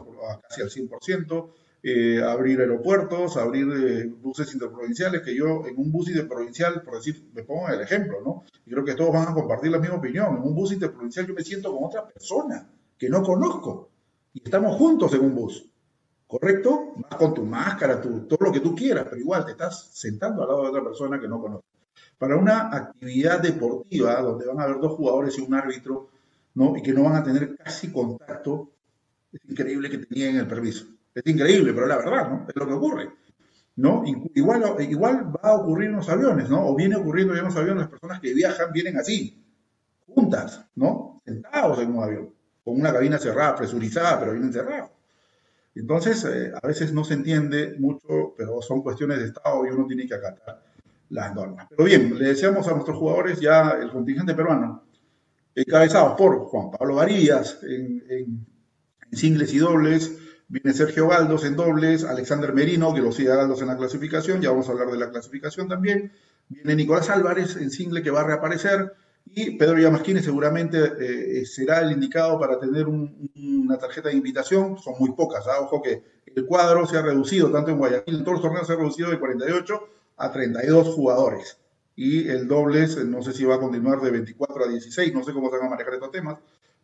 [0.47, 1.51] casi al 100%,
[1.83, 7.29] eh, abrir aeropuertos, abrir eh, buses interprovinciales, que yo en un bus interprovincial, por decir,
[7.33, 8.43] me pongo el ejemplo, ¿no?
[8.65, 10.37] Y creo que todos van a compartir la misma opinión.
[10.37, 13.89] En un bus interprovincial yo me siento con otra persona que no conozco
[14.33, 15.67] y estamos juntos en un bus.
[16.27, 16.93] ¿Correcto?
[16.95, 20.43] Vas con tu máscara, tu, todo lo que tú quieras, pero igual te estás sentando
[20.43, 21.69] al lado de otra persona que no conoces.
[22.17, 26.09] Para una actividad deportiva donde van a haber dos jugadores y un árbitro,
[26.53, 26.77] ¿no?
[26.77, 28.69] Y que no van a tener casi contacto,
[29.33, 30.85] es increíble que tenían el permiso.
[31.13, 32.45] Es increíble, pero la verdad, ¿no?
[32.47, 33.09] Es lo que ocurre.
[33.75, 34.03] ¿no?
[34.35, 36.67] Igual, igual va a ocurrir en los aviones, ¿no?
[36.67, 39.43] O viene ocurriendo ya en los aviones, las personas que viajan vienen así,
[40.07, 41.21] juntas, ¿no?
[41.25, 44.91] Sentados en un avión, con una cabina cerrada, presurizada, pero vienen cerrados.
[45.73, 49.87] Entonces, eh, a veces no se entiende mucho, pero son cuestiones de Estado y uno
[49.87, 50.63] tiene que acatar
[51.09, 51.67] las normas.
[51.69, 54.83] Pero bien, le deseamos a nuestros jugadores ya el contingente peruano,
[55.55, 58.47] encabezados por Juan Pablo Varillas en, en,
[59.11, 60.11] en singles y dobles,
[60.51, 64.49] Viene Sergio Galdos en dobles, Alexander Merino, que lo sigue Galdos en la clasificación, ya
[64.49, 66.11] vamos a hablar de la clasificación también.
[66.49, 68.91] Viene Nicolás Álvarez en single que va a reaparecer.
[69.33, 74.77] Y Pedro Llamasquines seguramente eh, será el indicado para tener una tarjeta de invitación.
[74.77, 75.47] Son muy pocas.
[75.47, 75.61] ¿ah?
[75.61, 76.03] Ojo que
[76.35, 79.09] el cuadro se ha reducido, tanto en Guayaquil, en todos los torneos se ha reducido
[79.09, 79.87] de 48
[80.17, 81.59] a 32 jugadores.
[81.95, 85.31] Y el dobles, no sé si va a continuar de 24 a 16, no sé
[85.31, 86.39] cómo se van a manejar estos temas,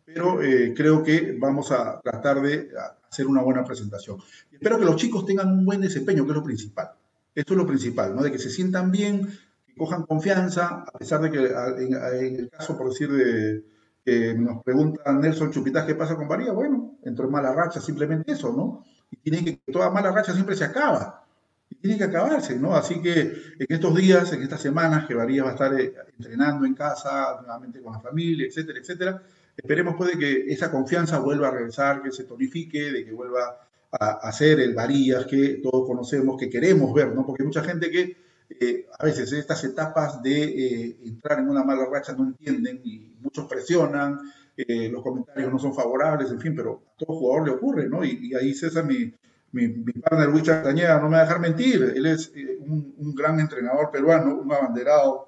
[0.06, 2.70] pero eh, creo que vamos a tratar de
[3.10, 4.18] hacer una buena presentación.
[4.52, 6.90] Espero que los chicos tengan un buen desempeño, que es lo principal.
[7.34, 8.22] Esto es lo principal, ¿no?
[8.22, 9.26] De que se sientan bien,
[9.66, 13.64] que cojan confianza, a pesar de que en, el caso, por decir, de
[14.04, 18.32] que nos pregunta Nelson Chupitas qué pasa con Varía, bueno, entró en mala racha, simplemente
[18.32, 18.84] eso, ¿no?
[19.10, 21.24] Y tiene que, toda mala racha siempre se acaba.
[21.70, 22.74] Y tiene que acabarse, ¿no?
[22.74, 26.64] Así que en estos días, en estas semanas que Varía va a estar eh, entrenando
[26.64, 29.22] en casa, nuevamente con la familia, etcétera, etcétera,
[29.58, 33.58] Esperemos pues que esa confianza vuelva a regresar, que se tonifique, de que vuelva
[33.90, 37.26] a, ser el Varías que todos conocemos, que queremos ver, ¿no?
[37.26, 38.16] Porque mucha gente que
[38.50, 43.16] eh, a veces estas etapas de eh, entrar en una mala racha no entienden y
[43.20, 44.20] muchos presionan,
[44.56, 48.04] eh, los comentarios no son favorables, en fin, pero a todo jugador le ocurre, ¿no?
[48.04, 49.12] Y, ahí César, mi,
[49.50, 53.14] mi, mi partner Wicha Cañeda, no me va a dejar mentir, él es un, un,
[53.14, 55.27] gran entrenador peruano, un abanderado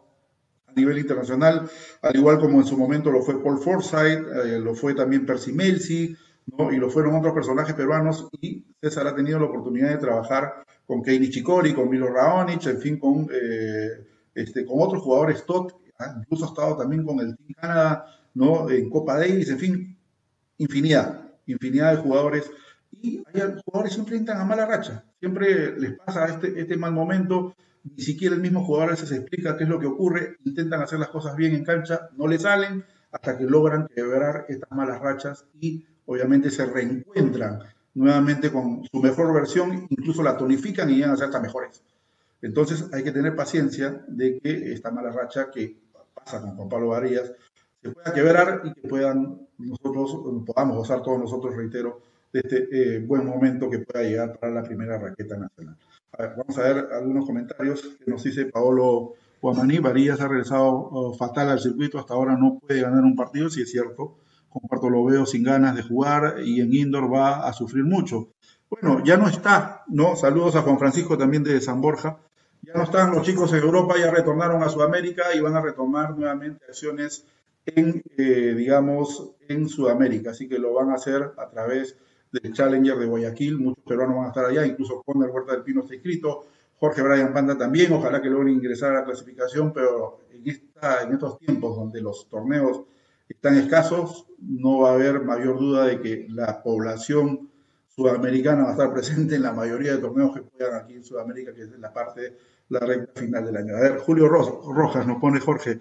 [0.70, 1.68] a nivel internacional,
[2.02, 4.20] al igual como en su momento lo fue Paul Forsyth,
[4.62, 6.16] lo fue también Percy Melzi,
[6.72, 11.02] y lo fueron otros personajes peruanos, y César ha tenido la oportunidad de trabajar con
[11.02, 15.72] Keini Chicori, con Milo Raonic, en fin, con, eh, este, con otros jugadores top,
[16.18, 18.68] incluso ha estado también con el Team Canadá, ¿no?
[18.70, 19.98] En Copa Davis, en fin,
[20.58, 22.50] infinidad, infinidad de jugadores.
[22.90, 27.54] Y hay jugadores siempre entran a mala racha, siempre les pasa este, este mal momento,
[27.84, 30.98] ni siquiera el mismo jugador a veces explica qué es lo que ocurre, intentan hacer
[30.98, 35.44] las cosas bien en cancha, no le salen hasta que logran quebrar estas malas rachas
[35.60, 37.60] y obviamente se reencuentran
[37.94, 41.82] nuevamente con su mejor versión, incluso la tonifican y llegan a ser hasta mejores.
[42.42, 45.76] Entonces hay que tener paciencia de que esta mala racha que
[46.14, 47.32] pasa con Juan Pablo Varillas
[47.82, 52.00] se pueda quebrar y que puedan nosotros, podamos gozar todos nosotros, reitero,
[52.32, 55.76] de este eh, buen momento que pueda llegar para la primera raqueta nacional.
[56.36, 59.78] vamos a ver algunos comentarios que nos dice Paolo Guamaní.
[59.78, 63.62] Varillas ha regresado oh, fatal al circuito, hasta ahora no puede ganar un partido, si
[63.62, 64.16] es cierto
[64.50, 68.28] comparto lo veo sin ganas de jugar y en indoor va a sufrir mucho.
[68.68, 70.16] Bueno, ya no está, ¿no?
[70.16, 72.18] Saludos a Juan Francisco también de San Borja.
[72.62, 76.16] Ya no están los chicos en Europa, ya retornaron a Sudamérica y van a retomar
[76.16, 77.24] nuevamente acciones
[77.64, 80.32] en, eh, digamos, en Sudamérica.
[80.32, 81.96] Así que lo van a hacer a través
[82.32, 83.58] del Challenger de Guayaquil.
[83.58, 86.46] Muchos peruanos van a estar allá, incluso Conner Huerta del Pino está inscrito.
[86.78, 90.48] Jorge Brian Panda también, ojalá que logren ingresar a la clasificación, pero en,
[91.12, 92.84] estos tiempos donde los torneos
[93.28, 97.50] están escasos, no va a haber mayor duda de que la población
[97.86, 101.52] sudamericana va a estar presente en la mayoría de torneos que puedan aquí en Sudamérica,
[101.52, 102.38] que es la parte,
[102.70, 103.76] la recta final del año.
[103.76, 105.80] A ver, Julio Rojas nos pone Jorge,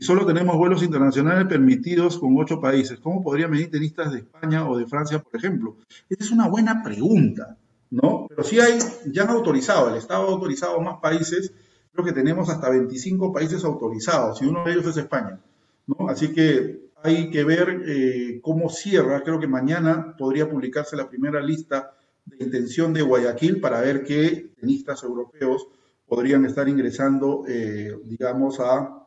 [0.00, 4.66] si solo tenemos vuelos internacionales permitidos con ocho países, ¿cómo podrían venir tenistas de España
[4.66, 5.76] o de Francia, por ejemplo?
[6.08, 7.58] Esa es una buena pregunta,
[7.90, 8.24] ¿no?
[8.26, 8.78] Pero sí hay,
[9.12, 11.52] ya han autorizado, el Estado ha autorizado más países,
[11.92, 15.38] creo que tenemos hasta 25 países autorizados, y uno de ellos es España,
[15.86, 16.08] ¿no?
[16.08, 19.22] Así que hay que ver eh, cómo cierra.
[19.22, 21.92] Creo que mañana podría publicarse la primera lista
[22.24, 25.66] de intención de Guayaquil para ver qué tenistas europeos
[26.06, 29.00] podrían estar ingresando, eh, digamos, a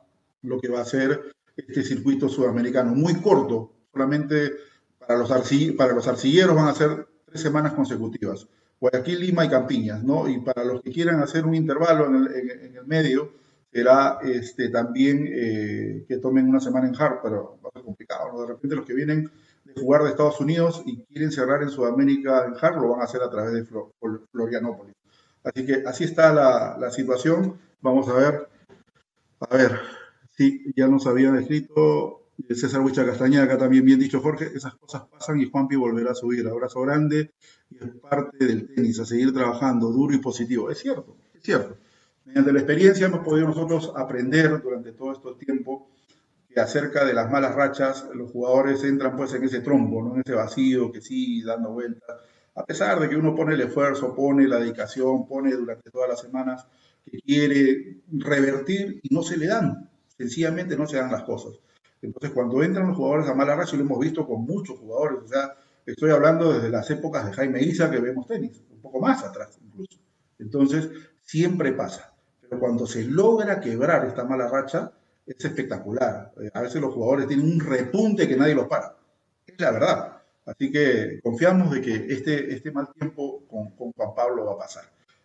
[0.44, 2.94] lo que va a ser este circuito sudamericano.
[2.94, 4.54] Muy corto, solamente
[5.00, 5.30] para los,
[5.78, 8.48] para los arcilleros van a ser tres semanas consecutivas.
[8.80, 10.28] Guayaquil, Lima y Campiñas, ¿no?
[10.28, 13.32] Y para los que quieran hacer un intervalo en el, en el medio,
[13.72, 18.42] será este, también eh, que tomen una semana en Hard, pero va a ser complicado.
[18.42, 19.32] De repente los que vienen
[19.64, 23.06] de jugar de Estados Unidos y quieren cerrar en Sudamérica en Hard, lo van a
[23.06, 23.66] hacer a través de
[24.32, 24.96] Florianópolis.
[25.44, 27.58] Así que así está la, la, situación.
[27.82, 28.48] Vamos a ver.
[29.40, 29.80] A ver,
[30.38, 35.04] sí, ya nos habían escrito César Huicha Castañeda, acá también bien dicho Jorge, esas cosas
[35.04, 36.48] pasan y Juanpi volverá a subir.
[36.48, 37.32] Abrazo grande
[37.70, 40.70] y es parte del tenis, a seguir trabajando duro y positivo.
[40.70, 41.78] Es cierto, es cierto.
[42.26, 45.90] Mediante la experiencia hemos podido nosotros aprender durante todo este tiempo
[46.50, 50.16] que acerca de las malas rachas los jugadores entran pues en ese trombo, ¿no?
[50.16, 52.18] en ese vacío que sigue dando vueltas.
[52.56, 56.22] A pesar de que uno pone el esfuerzo, pone la dedicación, pone durante todas las
[56.22, 56.68] semanas
[57.04, 61.54] que quiere revertir y no se le dan, sencillamente no se dan las cosas.
[62.02, 65.28] Entonces cuando entran los jugadores a mala racha, lo hemos visto con muchos jugadores, o
[65.28, 69.24] sea, estoy hablando desde las épocas de Jaime Isa que vemos tenis, un poco más
[69.24, 70.00] atrás incluso.
[70.38, 70.90] Entonces,
[71.22, 72.14] siempre pasa
[72.60, 74.92] cuando se logra quebrar esta mala racha,
[75.26, 76.32] es espectacular.
[76.42, 78.96] Eh, a veces los jugadores tienen un repunte que nadie los para.
[79.46, 80.18] Es la verdad.
[80.46, 84.58] Así que confiamos de que este, este mal tiempo con, con Juan Pablo va a
[84.58, 84.84] pasar.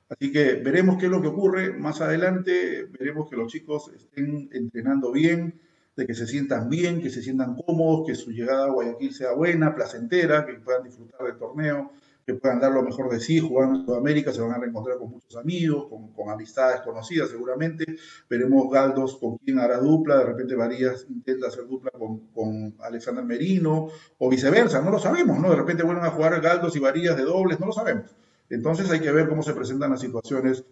[0.09, 2.87] Así que veremos qué es lo que ocurre más adelante.
[2.87, 5.61] Veremos que los chicos estén entrenando bien,
[5.97, 9.33] de que se sientan bien, que se sientan cómodos, que su llegada a Guayaquil sea
[9.33, 11.91] buena, placentera, que puedan disfrutar del torneo,
[12.25, 15.11] que puedan dar lo mejor de sí, jugando en Sudamérica, se van a reencontrar con
[15.11, 17.85] muchos amigos, con, amistades conocidas seguramente.
[18.31, 23.25] Veremos Galdos con quien hará dupla, de repente Varías intenta hacer dupla con, con Alexander
[23.25, 25.51] Merino, o viceversa, no lo sabemos, ¿no?
[25.51, 28.15] De repente vuelven a jugar Galdos y Varías de dobles, no lo sabemos.
[28.51, 30.65] Entonces hay que ver cómo se presentan las situaciones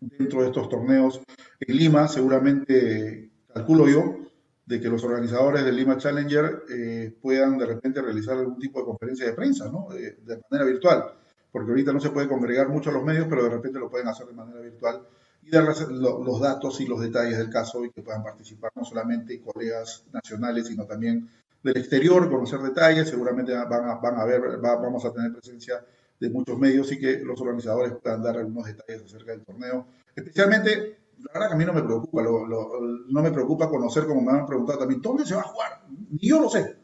[0.00, 1.20] dentro de estos torneos.
[1.60, 4.18] En Lima, seguramente, calculo yo,
[4.66, 8.86] de que los organizadores del Lima Challenger eh, puedan de repente realizar algún tipo de
[8.86, 9.88] conferencia de prensa, ¿no?
[9.90, 10.16] De,
[10.50, 11.12] manera virtual,
[11.50, 14.08] porque ahorita no se puede congregar mucho a los medios, pero de repente lo pueden
[14.08, 15.02] hacer de manera virtual
[15.42, 19.40] y dar los datos y los detalles del caso y que puedan participar no solamente
[19.40, 21.28] colegas nacionales, sino también
[21.62, 25.84] del exterior, conocer detalles, seguramente van a, van a ver, vamos a tener presencia
[26.22, 30.98] de muchos medios y que los organizadores puedan dar algunos detalles acerca del torneo, especialmente
[31.18, 34.46] la verdad que a mí no me preocupa, no me preocupa conocer, como me han
[34.46, 35.82] preguntado también, ¿dónde se va a jugar?
[36.10, 36.76] Ni yo lo sé,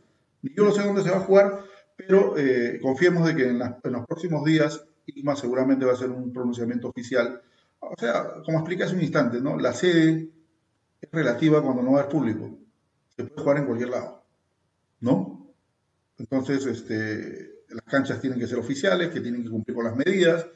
[0.43, 1.65] ni yo lo sé dónde se va a jugar,
[1.97, 6.33] pero eh, confiemos de que en, los próximos días ICMA seguramente va a ser un
[6.33, 7.41] pronunciamiento oficial.
[7.81, 9.57] O sea, como expliqué hace un instante, ¿no?
[9.57, 10.29] La sede
[11.01, 12.59] es relativa cuando no va a público.
[13.17, 14.23] Se puede jugar en cualquier lado,
[15.01, 15.55] ¿no?
[16.19, 20.47] Entonces, este, las canchas tienen que ser oficiales, que tienen que cumplir con las medidas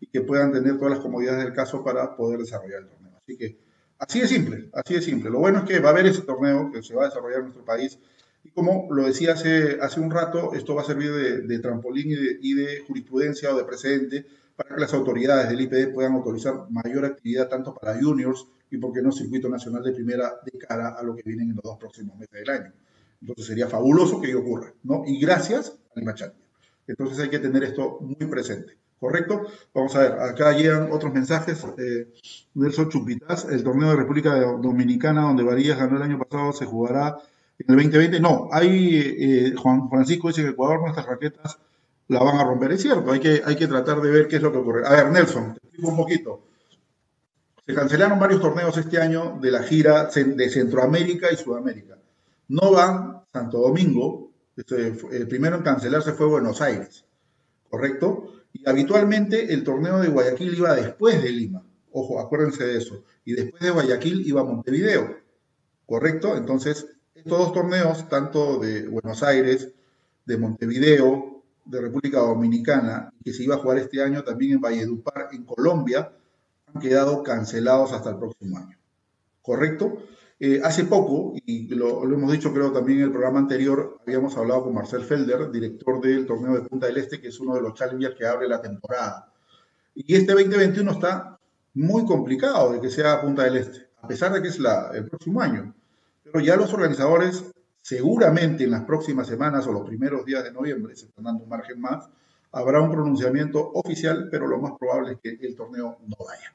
[0.00, 3.12] y que puedan tener todas las comodidades del caso para poder desarrollar el torneo.
[3.16, 3.58] Así que,
[3.98, 5.30] así de simple, así de simple.
[5.30, 7.44] Lo bueno es que va a haber ese torneo que se va a desarrollar en
[7.44, 7.98] nuestro país
[8.44, 12.54] y como lo decía hace, hace un rato, esto va a servir de, trampolín y
[12.54, 17.48] de, jurisprudencia o de precedente para que las autoridades del IPD puedan autorizar mayor actividad
[17.48, 21.14] tanto para juniors y, por qué no, circuito nacional de primera de cara a lo
[21.14, 22.72] que vienen en los dos próximos meses del año.
[23.20, 25.04] Entonces sería fabuloso que ello ocurra, ¿no?
[25.06, 26.14] Y gracias a Lima
[26.86, 28.76] Entonces hay que tener esto muy presente.
[28.98, 29.46] ¿Correcto?
[29.74, 31.64] Vamos a ver, acá llegan otros mensajes.
[31.78, 32.12] Eh,
[32.54, 37.18] Nelson Chupitas, el torneo de República Dominicana donde Varillas ganó el año pasado se jugará
[37.58, 41.58] en el 2020 no, hay, eh, Juan Francisco dice que Ecuador nuestras raquetas
[42.08, 42.72] la van a romper.
[42.72, 44.86] Es cierto, hay que, hay que tratar de ver qué es lo que ocurre.
[44.86, 46.42] A ver, Nelson, te explico un poquito.
[47.64, 51.96] Se cancelaron varios torneos este año de la gira de Centroamérica y Sudamérica.
[52.48, 57.04] No van Santo Domingo, este, el primero en cancelarse fue Buenos Aires,
[57.68, 58.44] ¿correcto?
[58.52, 61.64] Y habitualmente el torneo de Guayaquil iba después de Lima.
[61.92, 63.04] Ojo, acuérdense de eso.
[63.24, 65.16] Y después de Guayaquil iba Montevideo,
[65.86, 66.36] ¿correcto?
[66.36, 69.70] Entonces, estos dos torneos, tanto de Buenos Aires,
[70.24, 75.28] de Montevideo, de República Dominicana, que se iba a jugar este año también en Valledupar,
[75.32, 76.12] en Colombia,
[76.66, 78.76] han quedado cancelados hasta el próximo año.
[79.40, 79.98] ¿Correcto?
[80.44, 84.64] Eh, hace poco, y lo, hemos dicho creo también en el programa anterior, habíamos hablado
[84.64, 87.74] con Marcel Felder, director del torneo de Punta del Este, que es uno de los
[87.74, 89.32] challengers que abre la temporada.
[89.94, 91.38] Y este 2021 está
[91.74, 94.58] muy complicado de que sea Punta del Este, a pesar de que es
[94.94, 95.72] el próximo año.
[96.24, 97.44] Pero ya los organizadores
[97.80, 101.50] seguramente en las próximas semanas o los primeros días de noviembre, se están dando un
[101.50, 102.08] margen más,
[102.50, 106.52] habrá un pronunciamiento oficial, pero lo más probable es que el torneo no vaya.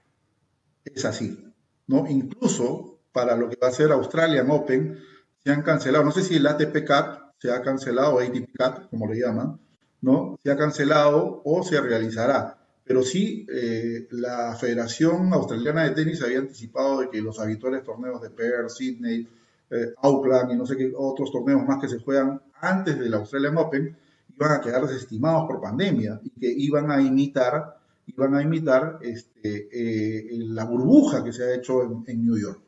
[0.83, 1.53] Es así,
[1.87, 2.05] ¿no?
[2.05, 4.99] Incluso para lo que va a ser Australian Open,
[5.43, 9.07] se han cancelado, no sé si el ATP Cup se ha cancelado, ATP Cup, como
[9.11, 9.59] le llaman,
[10.01, 10.37] ¿no?
[10.43, 12.57] Se ha cancelado o se realizará.
[12.83, 18.21] Pero sí, eh, la Federación Australiana de Tenis había anticipado de que los habituales torneos
[18.21, 19.27] de Perth, Sydney,
[19.69, 23.57] eh, Auckland y no sé qué otros torneos más que se juegan antes del Australian
[23.57, 23.97] Open,
[24.37, 29.67] iban a quedar desestimados por pandemia y que iban a imitar, iban a imitar este,
[29.71, 32.61] eh, la burbuja que se ha hecho en, New York.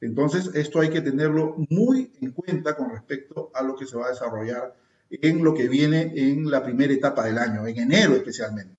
[0.00, 4.06] Entonces, esto hay que tenerlo muy en cuenta con respecto a lo que se va
[4.06, 4.74] a desarrollar
[5.10, 8.76] en lo que viene en la primera etapa del año, en enero especialmente.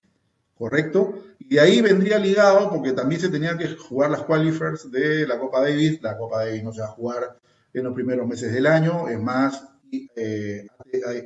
[0.55, 1.23] ¿Correcto?
[1.39, 5.39] Y de ahí vendría ligado, porque también se tenían que jugar las qualifiers de la
[5.39, 6.01] Copa Davis.
[6.01, 7.39] La Copa Davis no se va a jugar
[7.73, 9.07] en los primeros meses del año.
[9.07, 10.67] Es más, eh,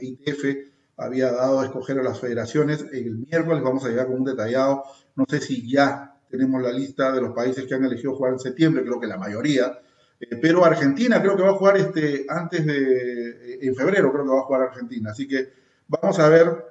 [0.01, 2.85] ITF había dado a escoger a las federaciones.
[2.91, 4.83] El miércoles vamos a llegar con un detallado.
[5.15, 8.39] No sé si ya tenemos la lista de los países que han elegido jugar en
[8.39, 9.79] septiembre, creo que la mayoría.
[10.19, 14.23] Eh, pero Argentina creo que va a jugar este, antes de, eh, en febrero creo
[14.23, 15.11] que va a jugar Argentina.
[15.11, 15.49] Así que
[15.87, 16.65] vamos a ver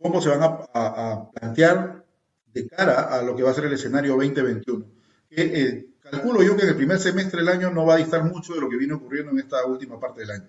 [0.00, 0.40] cómo se van
[0.74, 2.04] a, plantear
[2.52, 4.84] de cara a lo que va a ser el escenario 2021.
[5.30, 8.54] Que, calculo yo que en el primer semestre del año no va a distar mucho
[8.54, 10.48] de lo que viene ocurriendo en esta última parte del año.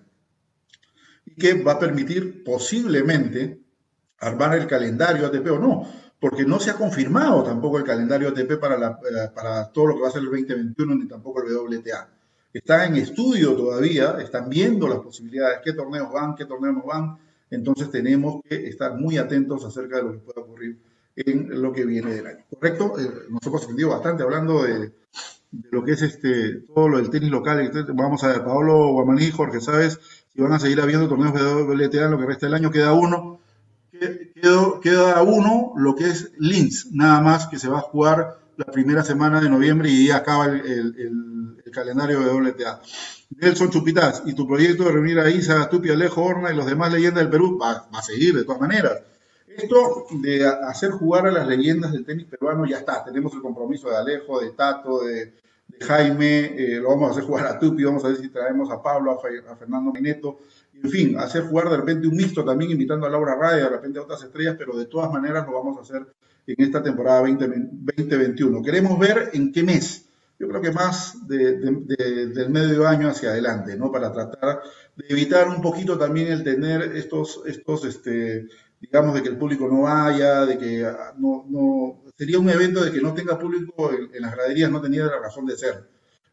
[1.24, 3.60] Y que va a permitir posiblemente
[4.18, 8.60] armar el calendario ATP o no, porque no se ha confirmado tampoco el calendario ATP
[8.60, 9.00] para,
[9.34, 12.08] para todo lo que va a ser el 2021 ni tampoco el WTA.
[12.52, 17.16] Está en estudio todavía, están viendo las posibilidades, qué torneos van, qué torneos no van,
[17.50, 20.78] entonces tenemos que estar muy atentos acerca de lo que pueda ocurrir
[21.16, 22.44] en lo que viene del año.
[22.50, 22.98] ¿Correcto?
[22.98, 24.92] Eh, nos hemos aprendido bastante hablando de,
[25.50, 27.70] de lo que es este todo lo del tenis local.
[27.94, 29.98] Vamos a ver, Pablo Guamaní, Jorge, ¿sabes?
[30.32, 33.40] Si van a seguir habiendo torneos WTA en lo que resta del año, queda uno.
[34.82, 39.04] Queda, uno lo que es Linz, nada más que se va a jugar la primera
[39.04, 42.80] semana de noviembre y acaba el, calendario de WTA.
[43.36, 46.92] Nelson Chupitas, y tu proyecto de reunir a Isa, Tupi, Alejo, Horna y los demás
[46.92, 49.02] leyendas del Perú va, va a seguir de todas maneras.
[49.46, 53.04] Esto de hacer jugar a las leyendas del tenis peruano ya está.
[53.04, 55.32] Tenemos el compromiso de Alejo, de Tato, de,
[55.80, 58.82] Jaime, eh, lo vamos a hacer jugar a Tupi, vamos a ver si traemos a
[58.82, 60.40] Pablo, a, Fernando Mineto.
[60.82, 63.98] En fin, hacer jugar de repente un mixto también, invitando a Laura Raya, de repente
[63.98, 66.06] a otras estrellas, pero de todas maneras lo vamos a hacer
[66.46, 68.62] en esta temporada 2021.
[68.62, 70.06] Queremos ver en qué mes.
[70.38, 73.92] Yo creo que más del medio año hacia adelante, ¿no?
[73.92, 74.62] Para tratar
[74.96, 78.46] de evitar un poquito también el tener estos, estos este,
[78.80, 82.82] digamos, de que el público no vaya, de que ah, no, no sería un evento
[82.82, 85.86] de que no tenga público en, las graderías, no tenía la razón de ser.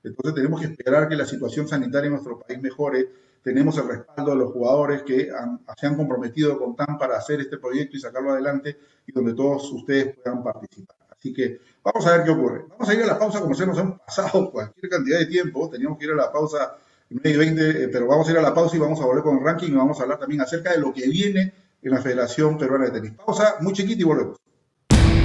[0.03, 3.09] Entonces tenemos que esperar que la situación sanitaria en nuestro país mejore.
[3.47, 5.29] Tenemos el respaldo de los jugadores que
[5.77, 9.71] se han comprometido con TAM para hacer este proyecto y sacarlo adelante y donde todos
[9.71, 10.97] ustedes puedan participar.
[11.09, 12.65] Así que vamos a ver qué ocurre.
[12.67, 15.69] Vamos a ir a la pausa se nos han pasado cualquier cantidad de tiempo.
[15.69, 16.75] Teníamos que ir a la pausa
[17.09, 19.23] 9 y 20, eh, pero vamos a ir a la pausa y vamos a volver
[19.23, 22.01] con el ranking y vamos a hablar también acerca de lo que viene en la
[22.01, 23.13] Federación Peruana de Tenis.
[23.13, 24.37] Pausa muy chiquita y volvemos.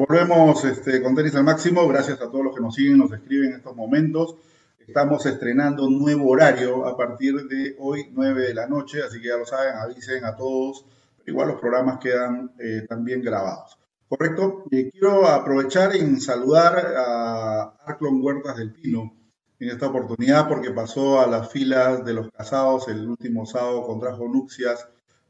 [0.00, 1.86] Volvemos este, con tenis al máximo.
[1.86, 4.34] Gracias a todos los que nos siguen, nos escriben en estos momentos.
[4.78, 9.28] Estamos estrenando un nuevo horario a partir de hoy, 9 de la noche, así que
[9.28, 10.86] ya lo saben, avisen a todos.
[11.26, 13.78] Igual los programas quedan eh, también grabados.
[14.08, 14.64] Correcto.
[14.70, 19.14] Quiero aprovechar en saludar a Arclon Huertas del Pino
[19.58, 24.26] en esta oportunidad porque pasó a las filas de los casados el último sábado, contrajo
[24.28, 24.88] nupcias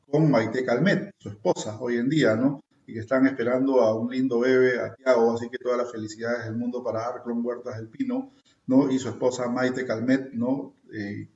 [0.08, 2.62] con Maite Calmet, su esposa hoy en día, ¿no?
[2.92, 6.56] Que están esperando a un lindo bebé, a Tiago, así que todas las felicidades del
[6.56, 8.32] mundo para Arclon Huertas del Pino,
[8.66, 8.90] ¿no?
[8.90, 10.74] Y su esposa Maite Calmet, ¿no?
[10.92, 11.28] Eh,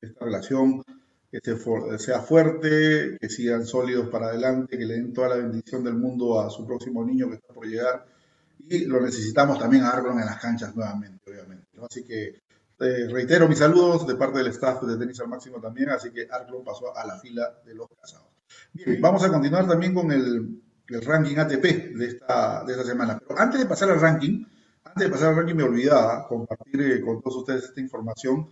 [0.00, 0.82] esta relación
[1.98, 6.40] sea fuerte, que sigan sólidos para adelante, que le den toda la bendición del mundo
[6.40, 8.06] a su próximo niño que está por llegar.
[8.68, 11.66] Y lo necesitamos también a Arclon en las canchas nuevamente, obviamente.
[11.82, 12.42] Así que
[12.80, 16.26] eh, reitero mis saludos de parte del staff de Tenis al Máximo también, así que
[16.30, 18.33] Arclon pasó a la fila de los casados.
[18.72, 23.18] Bien, vamos a continuar también con el, ranking ATP de esta, de esta semana.
[23.18, 24.44] Pero antes de pasar al ranking,
[24.84, 28.50] antes de pasar al ranking me olvidaba compartir eh, con todos ustedes esta información.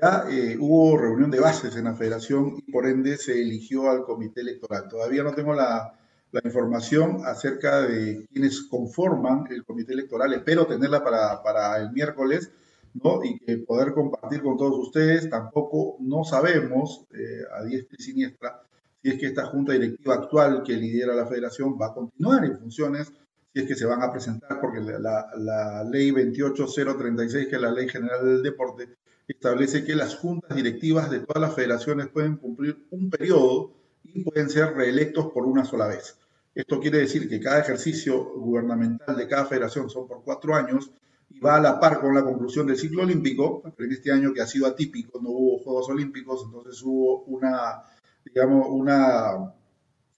[0.00, 4.04] Ya eh, hubo reunión de bases en la federación y por ende se eligió al
[4.04, 4.88] comité electoral.
[4.88, 5.98] Todavía no tengo la,
[6.30, 10.32] la información acerca de quienes conforman el comité electoral.
[10.32, 12.50] Espero tenerla para, para el miércoles.
[12.94, 13.24] ¿no?
[13.24, 15.28] y que poder compartir con todos ustedes.
[15.28, 18.62] Tampoco no sabemos eh, a diestra y siniestra
[19.04, 22.58] si es que esta junta directiva actual que lidera la federación va a continuar en
[22.58, 23.12] funciones,
[23.52, 27.70] si es que se van a presentar, porque la, la ley 28036, que es la
[27.70, 28.88] ley general del deporte,
[29.28, 33.72] establece que las juntas directivas de todas las federaciones pueden cumplir un periodo
[34.04, 36.16] y pueden ser reelectos por una sola vez.
[36.54, 40.90] Esto quiere decir que cada ejercicio gubernamental de cada federación son por cuatro años
[41.28, 44.32] y va a la par con la conclusión del ciclo olímpico, pero en este año
[44.32, 47.82] que ha sido atípico, no hubo Juegos Olímpicos, entonces hubo una
[48.24, 49.54] digamos, una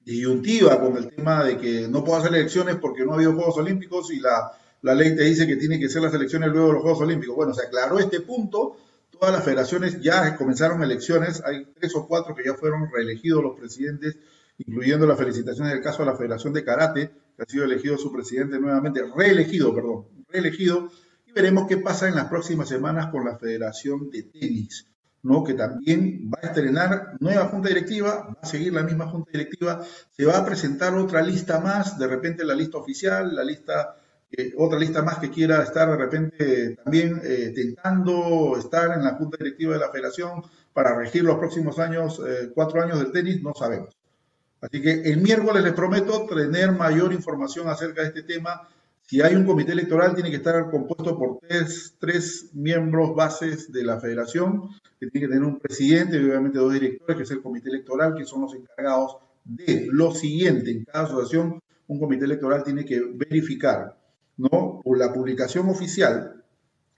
[0.04, 3.58] disyuntiva con el tema de que no puedo hacer elecciones porque no ha habido Juegos
[3.58, 4.52] Olímpicos y la,
[4.82, 7.34] la ley te dice que tiene que ser las elecciones luego de los Juegos Olímpicos.
[7.34, 8.76] Bueno, se aclaró este punto,
[9.10, 13.58] todas las federaciones ya comenzaron elecciones, hay tres o cuatro que ya fueron reelegidos los
[13.58, 14.16] presidentes,
[14.58, 18.12] incluyendo las felicitaciones del caso de la Federación de Karate, que ha sido elegido su
[18.12, 20.88] presidente nuevamente, reelegido, perdón, reelegido,
[21.26, 24.86] y veremos qué pasa en las próximas semanas con la Federación de Tenis
[25.44, 29.82] que también va a estrenar nueva junta directiva, va a seguir la misma junta directiva,
[30.10, 33.96] se va a presentar otra lista más, de repente la lista oficial, la lista,
[34.30, 39.14] eh, otra lista más que quiera estar de repente también eh, tentando estar en la
[39.14, 43.42] junta directiva de la federación para regir los próximos años, eh, cuatro años del tenis,
[43.42, 43.96] no sabemos.
[44.60, 48.68] Así que el miércoles les prometo tener mayor información acerca de este tema
[49.08, 54.00] si hay un comité electoral, tiene que estar compuesto por tres, miembros bases de la
[54.00, 57.68] federación, que tiene que tener un presidente y obviamente dos directores, que es el comité
[57.68, 60.72] electoral, que son los encargados de lo siguiente.
[60.72, 63.96] En cada asociación, un comité electoral tiene que verificar,
[64.38, 64.80] ¿no?
[64.82, 66.42] Por la publicación oficial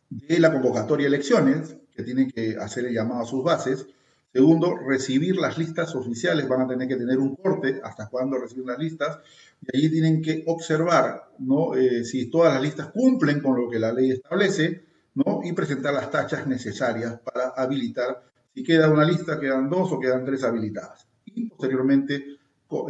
[0.08, 3.86] de la convocatoria de elecciones, que tiene que hacer el llamado a sus bases,
[4.32, 8.66] Segundo, recibir las listas oficiales, van a tener que tener un corte hasta cuándo reciben
[8.66, 9.18] las listas,
[9.60, 11.74] y allí tienen que observar ¿no?
[11.74, 14.82] Eh, si todas las listas cumplen con lo que la ley establece,
[15.14, 15.40] ¿no?
[15.42, 18.22] y presentar las tachas necesarias para habilitar,
[18.54, 22.38] si queda una lista, quedan dos o quedan tres habilitadas, y posteriormente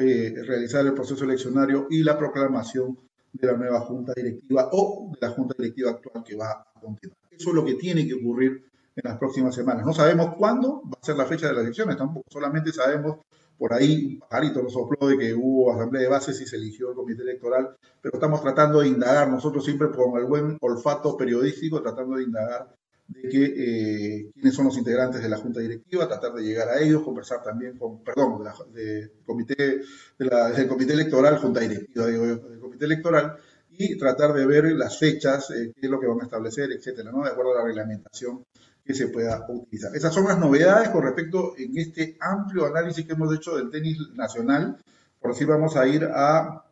[0.01, 2.99] eh, realizar el proceso eleccionario y la proclamación
[3.33, 7.19] de la nueva junta directiva o de la junta directiva actual que va a continuar.
[7.31, 8.65] Eso es lo que tiene que ocurrir
[8.97, 9.87] en las próximas semanas.
[9.87, 13.19] No sabemos cuándo va a ser la fecha de las elecciones, tampoco solamente sabemos
[13.59, 16.91] por ahí un pajarito nos sopló de que hubo asamblea de bases y se eligió
[16.91, 21.83] el comité electoral, pero estamos tratando de indagar, nosotros siempre con el buen olfato periodístico,
[21.83, 22.75] tratando de indagar
[23.09, 26.79] de que, eh, quiénes son los integrantes de la junta directiva, tratar de llegar a
[26.81, 29.81] ellos, conversar también con, perdón, de comité,
[30.19, 33.37] del comité electoral, junta directiva, digo, del comité electoral,
[33.71, 37.11] y tratar de ver las fechas, eh, qué es lo que van a establecer, etcétera,
[37.11, 37.25] ¿no?
[37.25, 38.45] De acuerdo a la reglamentación
[38.89, 39.95] que se pueda utilizar.
[39.95, 43.99] Esas son las novedades con respecto en este amplio análisis que hemos hecho del tenis
[44.15, 44.79] nacional.
[45.21, 46.65] Por así vamos a ir a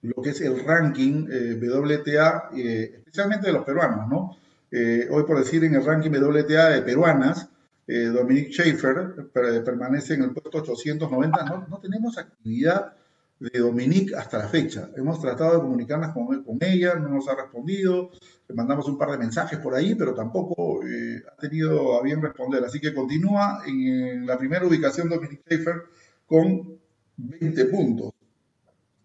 [0.00, 4.38] lo que es el ranking eh, WTA, eh, especialmente de los peruanos, ¿no?
[4.70, 7.50] Eh, hoy, por decir, en el ranking WTA de peruanas,
[7.86, 9.30] Dominique Schaefer
[9.64, 11.44] permanece en el puesto 890.
[11.44, 12.94] No, no tenemos actividad
[13.40, 14.90] de Dominique hasta la fecha.
[14.96, 18.10] Hemos tratado de comunicarnos con, con, ella, no nos ha respondido,
[18.48, 22.20] le mandamos un par de mensajes por ahí, pero tampoco eh, ha tenido a bien
[22.20, 22.64] responder.
[22.64, 25.82] Así que continúa en, la primera ubicación Dominique Schaefer
[26.26, 26.78] con
[27.16, 28.12] 20 puntos.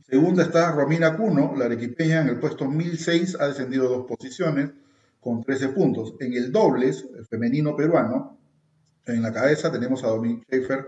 [0.07, 4.71] Segunda está Romina Cuno, la arequipeña en el puesto 1006, ha descendido dos posiciones
[5.19, 6.15] con 13 puntos.
[6.19, 8.37] En el dobles, el femenino peruano,
[9.05, 10.87] en la cabeza tenemos a Dominique Schaefer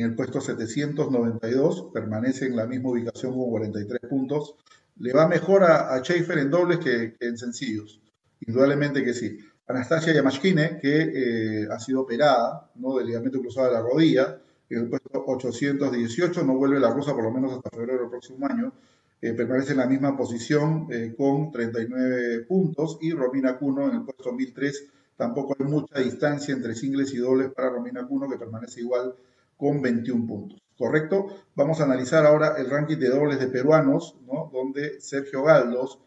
[0.00, 4.54] en el puesto 792, permanece en la misma ubicación con 43 puntos.
[4.98, 8.00] Le va mejor a, a Schaefer en dobles que, en sencillos,
[8.40, 9.38] indudablemente que sí.
[9.68, 12.96] Anastasia Yamashkine, que eh, ha sido operada ¿no?
[12.96, 14.38] del ligamento cruzado de la rodilla,
[14.70, 18.46] en el puesto 818, no vuelve la rosa por lo menos hasta febrero del próximo
[18.46, 18.72] año,
[19.20, 24.02] eh, permanece en la misma posición eh, con 39 puntos, y Romina Cuno en el
[24.04, 24.86] puesto 1003,
[25.16, 29.14] tampoco hay mucha distancia entre singles y dobles para Romina Cuno, que permanece igual
[29.56, 30.62] con 21 puntos.
[30.76, 31.26] ¿Correcto?
[31.54, 34.50] Vamos a analizar ahora el ranking de dobles de peruanos, ¿no?
[34.52, 35.98] donde Sergio Galdos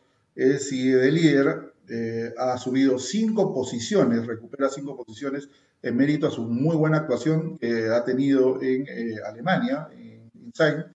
[0.59, 5.49] sigue de líder, eh, ha subido cinco posiciones, recupera cinco posiciones
[5.81, 10.85] en mérito a su muy buena actuación que ha tenido en eh, Alemania, en Insight,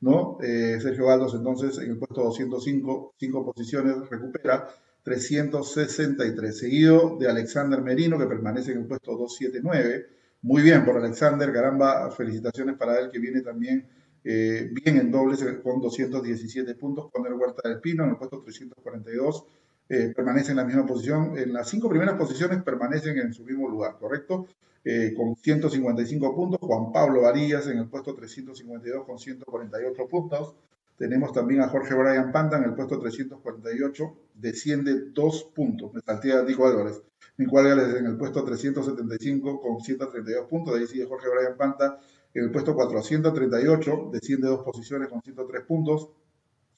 [0.00, 0.38] ¿no?
[0.42, 4.68] Eh, Sergio Galdos entonces en el puesto 205, cinco posiciones, recupera
[5.04, 10.06] 363, seguido de Alexander Merino que permanece en el puesto 279,
[10.42, 13.86] muy bien por Alexander, caramba, felicitaciones para él que viene también
[14.24, 18.40] eh, bien en dobles con 217 puntos, con el Huerta del Pino en el puesto
[18.40, 19.44] 342,
[19.88, 23.68] eh, permanece en la misma posición, en las cinco primeras posiciones permanecen en su mismo
[23.68, 24.46] lugar, ¿correcto?
[24.84, 30.54] Eh, con 155 puntos, Juan Pablo Varillas en el puesto 352 con 148 puntos,
[30.96, 36.32] tenemos también a Jorge Brian Panta en el puesto 348, desciende dos puntos, me salté
[36.32, 37.02] a Diego Álvarez.
[37.38, 41.98] Nico Álvarez en el puesto 375 con 132 puntos, de ahí sigue Jorge Brian Panta
[42.34, 46.08] en el puesto 438, desciende dos posiciones con 103 puntos.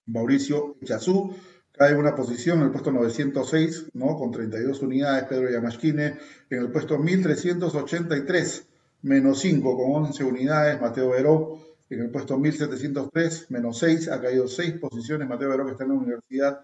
[0.07, 1.35] Mauricio Chazú
[1.73, 4.17] cae una posición en el puesto 906, ¿no?
[4.17, 5.25] con 32 unidades.
[5.25, 6.19] Pedro Yamashkine
[6.51, 8.67] en el puesto 1383,
[9.03, 10.81] menos 5 con 11 unidades.
[10.81, 15.29] Mateo Veró en el puesto 1703, menos 6, ha caído 6 posiciones.
[15.29, 16.61] Mateo Veró que está en la universidad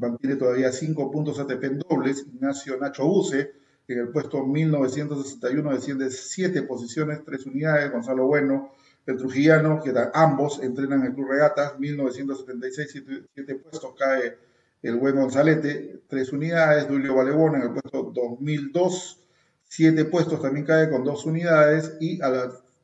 [0.00, 2.26] mantiene todavía 5 puntos ATP en dobles.
[2.32, 3.52] Ignacio Nacho Buse,
[3.86, 7.92] en el puesto 1961, desciende 7 posiciones, 3 unidades.
[7.92, 8.72] Gonzalo Bueno,
[9.06, 14.36] el trujillano, que ambos entrenan en el Club Regatas, 1976, 7, puestos, cae
[14.82, 16.86] el buen Gonzalete, 3 unidades.
[16.86, 19.20] Julio Valebón en el puesto 2002,
[19.64, 21.96] 7 puestos, también cae con 2 unidades.
[22.00, 22.20] Y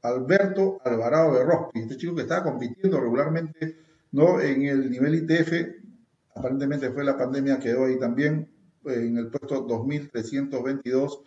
[0.03, 3.77] Alberto Alvarado de Rospi, este chico que está compitiendo regularmente
[4.13, 4.41] ¿no?
[4.41, 5.86] en el nivel ITF,
[6.37, 8.49] aparentemente fue la pandemia, quedó ahí también
[8.85, 11.23] en el puesto 2322,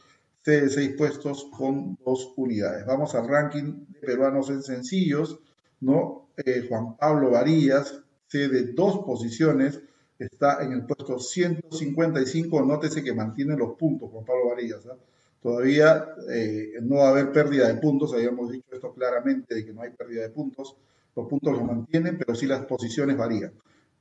[0.46, 2.86] de 6 puestos con 2 unidades.
[2.86, 5.40] Vamos al ranking de peruanos en sencillos,
[5.82, 6.30] ¿no?
[6.38, 9.80] Eh, Juan Pablo Varillas, cede dos posiciones,
[10.18, 14.98] está en el puesto 155, nótese que mantiene los puntos Juan Pablo Varillas, ¿ah?
[15.42, 19.72] Todavía eh, no va a haber pérdida de puntos, habíamos dicho esto claramente de que
[19.72, 20.76] no hay pérdida de puntos,
[21.16, 23.54] los puntos los mantienen, pero sí las posiciones varían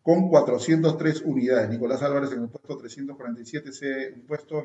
[0.08, 1.68] con 403 unidades.
[1.68, 4.64] Nicolás Álvarez en el puesto 347, se puesto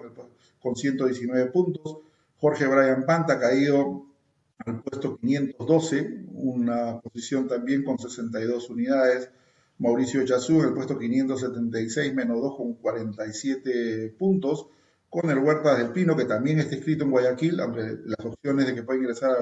[0.61, 1.97] con 119 puntos.
[2.37, 4.05] Jorge Brian Panta caído
[4.59, 9.31] al puesto 512, una posición también con 62 unidades.
[9.79, 14.67] Mauricio Chazú en el puesto 576, menos 2 con 47 puntos.
[15.09, 18.75] Con el Huerta del Pino, que también está escrito en Guayaquil, aunque las opciones de
[18.75, 19.35] que pueda ingresar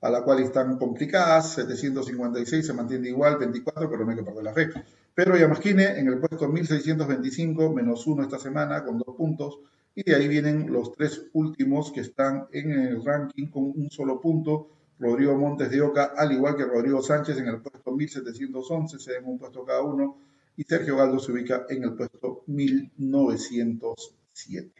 [0.00, 4.42] a la cual están complicadas, 756 se mantiene igual, 24, pero no hay que perder
[4.42, 4.70] la fe.
[5.14, 9.58] Pedro Yamasquine en el puesto 1625, menos uno esta semana, con dos puntos.
[9.94, 14.20] Y de ahí vienen los tres últimos que están en el ranking con un solo
[14.20, 14.68] punto.
[14.98, 19.24] Rodrigo Montes de Oca, al igual que Rodrigo Sánchez en el puesto 1711, se den
[19.26, 20.18] un puesto cada uno.
[20.56, 24.70] Y Sergio Galdo se ubica en el puesto 1907.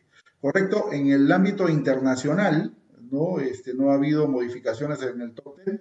[0.40, 2.74] Correcto, en el ámbito internacional,
[3.10, 3.40] ¿no?
[3.40, 5.80] Este, no ha habido modificaciones en el top 10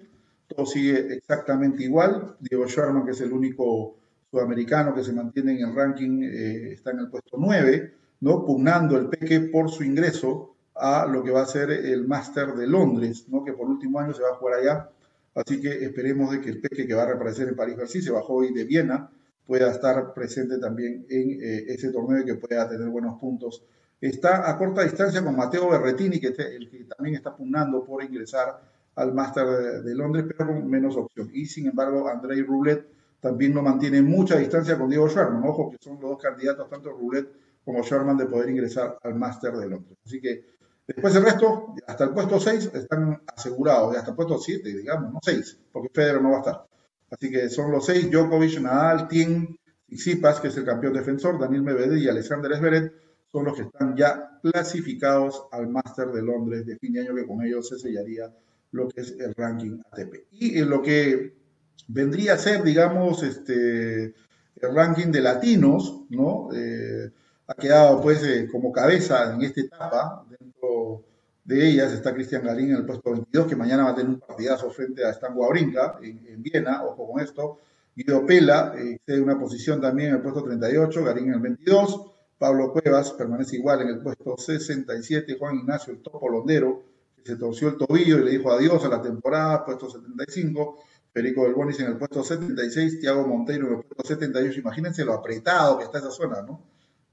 [0.54, 2.36] todo sigue exactamente igual.
[2.40, 3.96] Diego Sherman, que es el único
[4.30, 8.44] sudamericano que se mantiene en el ranking, eh, está en el puesto 9, ¿no?
[8.44, 12.66] pugnando el Peque por su ingreso a lo que va a ser el Máster de
[12.66, 13.44] Londres, ¿no?
[13.44, 14.90] que por último año se va a jugar allá.
[15.34, 18.34] Así que esperemos de que el Peque que va a reaparecer en París-Bercy, se bajó
[18.34, 19.10] hoy de Viena,
[19.46, 23.64] pueda estar presente también en eh, ese torneo y que pueda tener buenos puntos.
[24.00, 28.60] Está a corta distancia con Mateo Berretini, que, el que también está pugnando por ingresar
[28.94, 31.30] al Máster de, Londres, pero con menos opción.
[31.32, 32.86] Y sin embargo, Andrei Rublet
[33.20, 35.42] también no mantiene mucha distancia con Diego Sherman.
[35.44, 37.28] Ojo que son los dos candidatos, tanto Rublet
[37.64, 39.98] como Sherman, de poder ingresar al Máster de Londres.
[40.04, 40.44] Así que
[40.86, 45.12] después el resto, hasta el puesto 6, están asegurados, y hasta el puesto 7, digamos,
[45.12, 46.66] no 6, porque Federer no va a estar.
[47.10, 49.56] Así que son los 6, Djokovic, Nadal, Tim,
[49.86, 52.92] Tsitsipas, que es el campeón defensor, Daniel Medvedev y Alexander Zverev,
[53.30, 57.26] son los que están ya clasificados al Máster de Londres de fin de año, que
[57.26, 58.32] con ellos se sellaría
[58.72, 60.26] lo que es el ranking ATP.
[60.32, 61.39] Y en lo que
[61.88, 66.48] vendría a ser, digamos, este, el ranking de latinos, ¿no?
[66.54, 67.10] Eh,
[67.46, 70.24] ha quedado pues eh, como cabeza en esta etapa.
[70.28, 71.02] Dentro
[71.44, 74.20] de ellas está Cristian Garín en el puesto 22, que mañana va a tener un
[74.20, 77.58] partidazo frente a Stan Wawrinka en, en Viena, ojo con esto.
[77.94, 82.06] Guido Pela eh, cede una posición también en el puesto 38, Garín en el 22.
[82.38, 86.90] Pablo Cuevas permanece igual en el puesto 67, Juan Ignacio el Topo Londero
[87.24, 90.78] se torció el tobillo y le dijo adiós a la temporada, puesto 75.
[91.12, 94.60] Perico del Bonis en el puesto 76, Tiago Monteiro en el puesto 78.
[94.60, 96.62] Imagínense lo apretado que está esa zona, ¿no?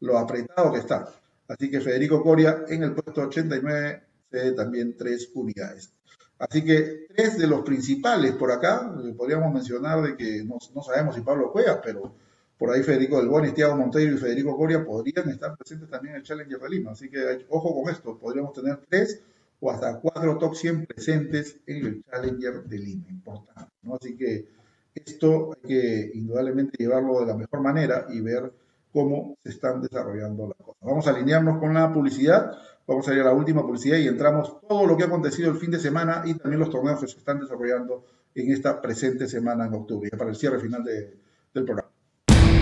[0.02, 1.12] Lo apretado que está.
[1.48, 5.92] Así que Federico Coria en el puesto 89 cede también tres unidades.
[6.40, 11.16] Así que tres de los principales por acá, eh, podríamos mencionar de que no, sabemos
[11.16, 12.14] si Pablo juega, pero
[12.58, 16.22] por ahí Federico del Bonis, Tiago Monteiro y Federico Coria podrían estar presentes también en
[16.22, 16.92] el Challenger de Lima.
[16.92, 19.22] Así que ojo con esto, podríamos tener tres
[19.60, 23.08] o hasta cuatro top 100 presentes en el Challenger de Lima.
[23.10, 23.96] Importante, ¿no?
[23.96, 24.48] Así que
[24.94, 28.52] esto hay que indudablemente llevarlo de la mejor manera y ver
[28.92, 30.82] cómo se están desarrollando las cosas.
[30.82, 32.52] Vamos a alinearnos con la publicidad,
[32.88, 35.58] vamos a ir a la última publicidad y entramos todo lo que ha acontecido el
[35.58, 39.66] fin de semana y también los torneos que se están desarrollando en esta presente semana
[39.66, 41.87] en octubre, para el cierre final del programa.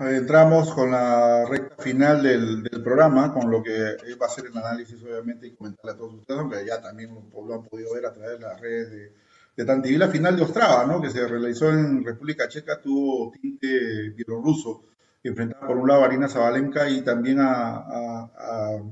[0.00, 5.02] entramos con la recta final del, programa, con lo que va a ser el análisis,
[5.02, 8.38] obviamente, y comentarle a todos ustedes, aunque ya también lo, han podido ver a través
[8.38, 9.12] de las redes de,
[9.56, 9.98] de Tantiví.
[9.98, 11.00] La final de Ostrava, ¿no?
[11.00, 14.84] que se realizó en República Checa, tuvo tinte bielorruso,
[15.22, 18.26] enfrentaba por un lado a Arina Zabalenka y también a,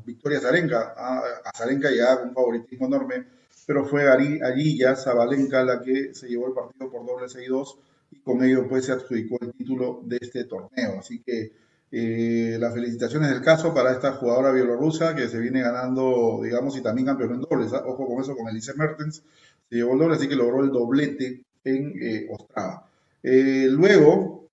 [0.05, 0.95] Victoria Zarenka.
[0.97, 3.25] A, a Zarenka ya con favoritismo enorme,
[3.67, 7.88] pero fue allí, ya Zabalenka la que se llevó el partido por doble 6-2 y
[8.29, 10.99] con ello pues se adjudicó el título de este torneo.
[10.99, 11.51] Así que
[11.91, 16.83] eh, las felicitaciones del caso para esta jugadora bielorrusa que se viene ganando, digamos, y
[16.83, 17.72] también campeón en dobles.
[17.72, 17.85] ¿ah?
[17.87, 19.22] Ojo con eso, con Elise Mertens,
[19.70, 22.87] se llevó el doble, así que logró el doblete en eh, Ostrava.
[23.22, 24.51] Eh, luego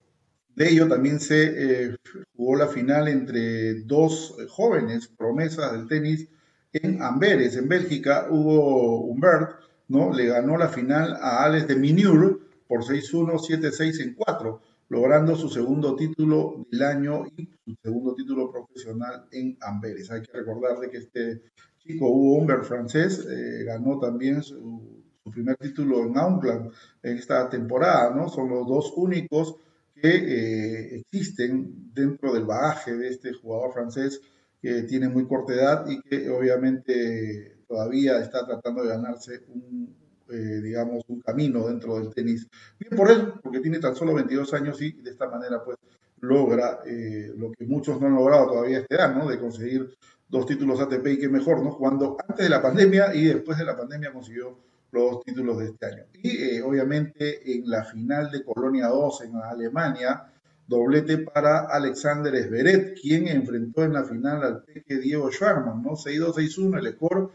[0.56, 1.98] de ello también se
[2.38, 6.30] jugó la final entre dos jóvenes promesas del tenis
[6.72, 8.28] en Amberes, en Bélgica.
[8.30, 9.60] Hugo Humbert,
[9.90, 10.14] ¿no?
[10.14, 15.50] Le ganó la final a Alex de Minur por 6-1, 7-6 en 4, logrando su
[15.50, 20.12] segundo título del año y su segundo título profesional en Amberes.
[20.12, 21.42] Hay que recordar que este
[21.78, 28.14] chico Hugo Humbert francés eh, ganó también su, primer título en Auckland en esta temporada,
[28.14, 28.30] ¿no?
[28.30, 29.56] Son los dos únicos
[29.96, 34.22] que eh, existen dentro del bagaje de este jugador francés
[34.62, 39.95] que tiene muy corta edad y que obviamente todavía está tratando de ganarse un,
[40.30, 42.48] eh, digamos, un camino dentro del tenis.
[42.80, 45.78] Bien por él, porque tiene tan solo 22 años y de esta manera, pues,
[46.22, 49.96] logra eh, lo que muchos no han logrado todavía este año, De conseguir
[50.28, 51.72] dos títulos ATP y qué mejor, ¿no?
[51.72, 54.58] Jugando antes de la pandemia y después de la pandemia consiguió
[54.92, 56.04] los dos títulos de este año.
[56.14, 60.32] Y eh, obviamente en la final de Colonia 2 en Alemania,
[60.68, 65.92] doblete para Alexander Zverev, quien enfrentó en la final al peque Diego Schwarman, ¿no?
[65.92, 67.30] 6-2, 6-1, el score,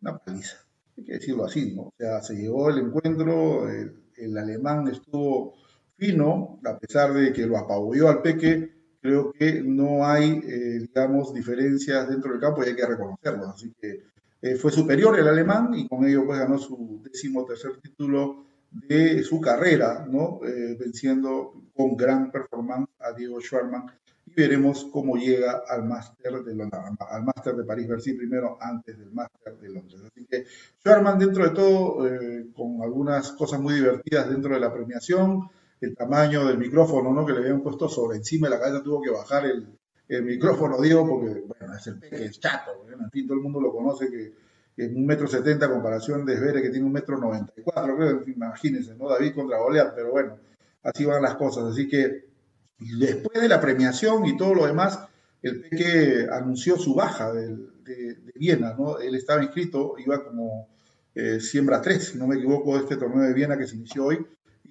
[0.00, 0.67] una paliza
[0.98, 1.82] hay que decirlo así, ¿no?
[1.82, 5.54] O sea, se llevó el encuentro, el, alemán estuvo
[5.96, 11.32] fino, a pesar de que lo apabulló al Peque, creo que no hay, eh, digamos,
[11.32, 13.48] diferencias dentro del campo y hay que reconocerlo.
[13.48, 14.02] Así que
[14.42, 19.22] eh, fue superior el alemán y con ello pues ganó su décimo tercer título de
[19.22, 20.40] su carrera, ¿no?
[20.44, 23.86] Eh, venciendo con gran performance a Diego Schwarman
[24.28, 29.56] y veremos cómo llega al máster de al máster de París-Bercy primero antes del máster
[29.58, 30.00] de Londres.
[30.04, 30.44] Así que
[30.80, 31.98] Schwarman dentro de todo
[32.54, 35.48] con algunas cosas muy divertidas dentro de la premiación,
[35.80, 37.24] el tamaño del micrófono, ¿no?
[37.24, 39.66] Que le habían puesto sobre encima de la cabeza, tuvo que bajar el,
[40.22, 43.70] micrófono, digo, porque, bueno, es el peque, es chato, en fin, todo el mundo lo
[43.70, 44.32] conoce, que,
[44.74, 48.22] es un metro setenta comparación de Svere, que tiene un metro noventa y cuatro, creo,
[48.26, 49.08] imagínense, ¿no?
[49.08, 50.38] David contra Goliat, pero bueno,
[50.82, 52.27] así van las cosas, así que
[52.78, 55.00] después de la premiación y todo lo demás,
[55.42, 57.56] el Peque anunció su baja de,
[58.34, 58.98] Viena, ¿no?
[58.98, 60.68] Él estaba inscrito, iba como
[61.14, 64.04] eh, siembra 3, si no me equivoco, de este torneo de Viena que se inició
[64.04, 64.26] hoy,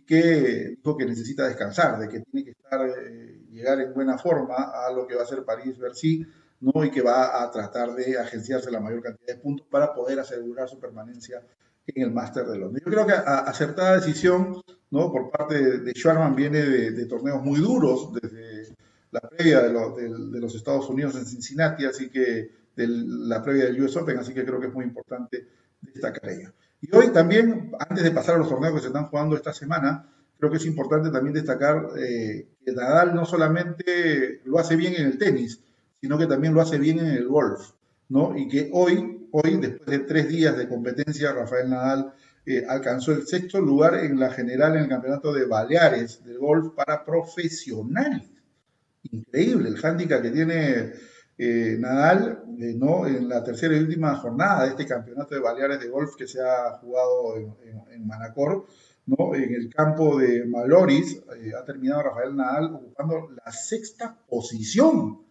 [0.06, 4.92] que dijo que necesita descansar, de que tiene que eh, llegar en buena forma a
[4.92, 6.28] lo que va a ser París-Bercy,
[6.62, 6.86] ¿no?
[6.86, 10.70] y que va a tratar de agenciarse la mayor cantidad de puntos para poder asegurar
[10.70, 11.42] su permanencia
[11.88, 12.84] en el Máster de Londres.
[12.86, 14.62] Yo creo que a, acertada decisión
[14.92, 15.12] ¿no?
[15.12, 18.76] por parte de, de Schwarman viene de, torneos muy duros desde
[19.12, 23.82] la previa de, de, los Estados Unidos en Cincinnati, así que de la previa del
[23.82, 25.48] US Open, así que creo que es muy importante
[25.82, 26.52] destacar ello.
[26.82, 30.08] Y hoy también, antes de pasar a los torneos que se están jugando esta semana,
[30.38, 35.08] creo que es importante también destacar eh, que Nadal no solamente lo hace bien en
[35.08, 35.60] el tenis,
[36.00, 37.72] sino que también lo hace bien en el golf,
[38.10, 38.38] ¿no?
[38.38, 42.14] Y que hoy, hoy después de tres días de competencia, Rafael Nadal
[42.46, 46.74] eh, alcanzó el sexto lugar en la general en el campeonato de Baleares del golf
[46.76, 48.30] para profesionales.
[49.04, 50.94] Increíble el hándicap que tiene
[51.38, 53.06] eh, Nadal, eh, ¿no?
[53.06, 56.42] En la tercera y última jornada de este campeonato de Baleares de golf que se
[56.42, 58.66] ha jugado en, Manacor,
[59.06, 59.36] ¿no?
[59.36, 65.27] En el campo de Maloris, eh, ha terminado Rafael Nadal ocupando la sexta posición,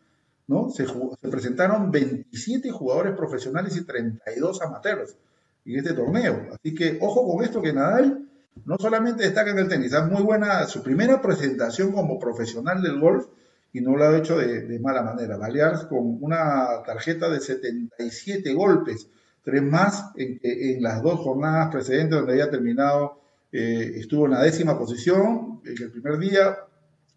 [0.49, 0.71] ¿no?
[0.71, 5.17] Se, se, presentaron 27 jugadores profesionales y 32 amateurs
[5.65, 6.49] en este torneo.
[6.53, 8.29] Así que ojo con esto que Nadal
[8.65, 12.99] no solamente destaca en el tenis, es muy buena su primera presentación como profesional del
[12.99, 13.27] golf
[13.73, 15.37] y no lo ha hecho de, mala manera.
[15.37, 19.09] Baleares con una tarjeta de 77 golpes,
[19.43, 23.21] tres más en, en las dos jornadas precedentes donde había terminado,
[23.53, 26.57] eh, estuvo en la décima posición en el primer día,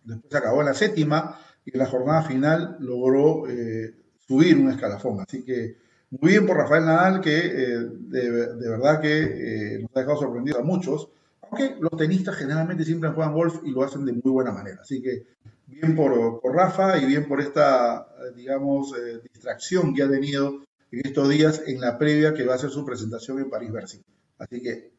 [0.04, 1.40] después acabó en la séptima
[1.70, 3.94] y en la jornada final logró eh,
[4.28, 5.20] subir un escalafón.
[5.22, 5.76] Así que
[6.10, 10.64] muy bien por Rafael Nadal, que eh, de, verdad que nos ha dejado sorprendido a
[10.64, 11.10] muchos,
[11.44, 14.80] aunque los tenistas generalmente siempre juegan golf y lo hacen de muy buena manera.
[14.82, 15.26] Así que
[15.68, 21.30] bien por, Rafa y bien por esta, digamos, eh, distracción que ha tenido en estos
[21.30, 24.02] días en la previa que va a ser su presentación en París-Bercy.
[24.40, 24.92] Así que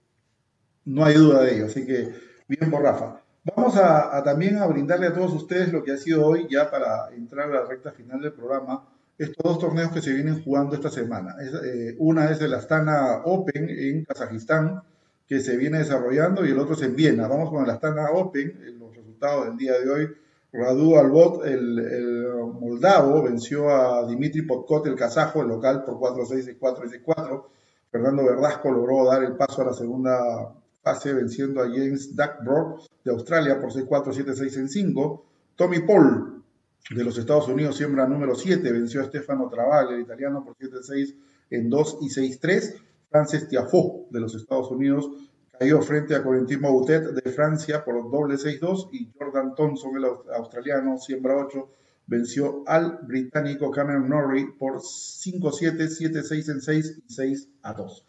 [0.85, 1.67] no hay duda de ello.
[1.67, 2.13] Así que
[2.47, 3.21] bien por Rafa.
[3.57, 7.11] Vamos a, también a brindarle a todos ustedes lo que ha sido hoy, ya para
[7.15, 8.87] entrar a la recta final del programa,
[9.19, 11.37] estos dos torneos que se vienen jugando esta semana.
[11.41, 14.83] Eh, una es el Astana Open en Kazajistán,
[15.27, 17.29] que se viene desarrollando, y el otro es en Viena.
[17.29, 20.09] Vamos con el Astana Open, los resultados del día de hoy
[20.53, 22.29] Radu Albot, el,
[22.61, 27.45] moldavo, venció a Dimitri Podkot, el kazajo, el local, por 4-6, 4 6-4.
[27.91, 33.17] Fernando Verdasco logró dar el paso a la segunda fase venciendo a James Duckbrook de
[33.17, 35.25] Australia por 6-4, 7-6 en 5.
[35.57, 36.43] Tommy Paul
[36.91, 41.15] de los Estados Unidos, siembra número 7, venció a Stefano Travaglia, el italiano, por 7-6
[41.51, 42.75] en 2 y 6-3.
[43.11, 45.11] Frances Tiafoe de los Estados Unidos
[45.59, 50.05] cayó frente a Corentin Boutet de Francia por doble 6-2 y Jordan Thompson, el
[50.37, 51.69] australiano, siembra 8,
[52.07, 58.07] venció al británico Cameron Norrie por 5-7, 7-6 en 6 y 6 a 2.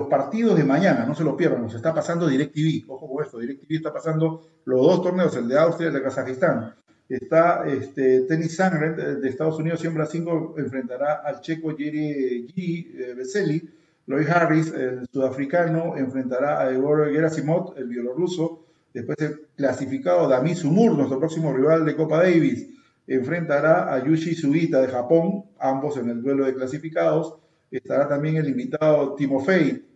[0.00, 3.38] Los partidos de mañana, no se lo pierdan, nos está pasando DirecTV, ojo con esto,
[3.38, 6.74] DirecTV está pasando los dos torneos, el de Austria y el de Kazajistán.
[7.06, 13.14] Está este, Tennis Sangre de Estados Unidos, siembra 5, enfrentará al checo Jerry G.
[13.14, 13.68] Vesely
[14.06, 18.64] Lloyd Harris, el sudafricano, enfrentará a Igor Gerasimov, el bielorruso.
[18.94, 22.70] Después el clasificado Dami Sumur, nuestro próximo rival de Copa Davis,
[23.06, 27.36] enfrentará a Yushi Sugita de Japón, ambos en el duelo de clasificados.
[27.70, 29.89] Estará también el invitado Timofey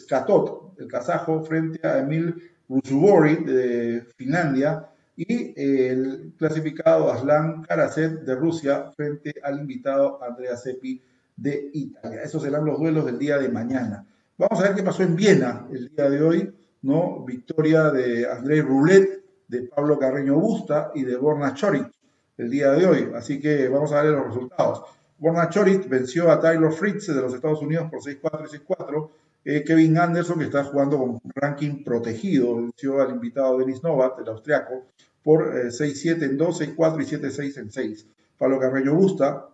[0.00, 2.34] Skatot, el kazajo, frente a Emil
[2.68, 4.88] Rusubori de Finlandia.
[5.16, 11.02] Y el clasificado Aslan Karasev de Rusia frente al invitado Andrea Seppi
[11.36, 12.22] de Italia.
[12.22, 14.06] Esos serán los duelos del día de mañana.
[14.36, 17.24] Vamos a ver qué pasó en Viena el día de hoy, ¿no?
[17.24, 21.90] Victoria de André Roulet, de Pablo Carreño Busta y de Borna Choric
[22.36, 23.10] el día de hoy.
[23.16, 24.84] Así que vamos a ver los resultados.
[25.18, 29.10] Borna Choric venció a Tyler Fritz de los Estados Unidos por 6-4 y 6-4.
[29.44, 34.28] Eh, Kevin Anderson, que está jugando con ranking protegido, venció al invitado Denis Novak, el
[34.28, 34.86] austriaco,
[35.22, 38.06] por 6-7 en 2, 6-4 y 7-6 en 6.
[38.38, 39.48] Pablo Carreño Busta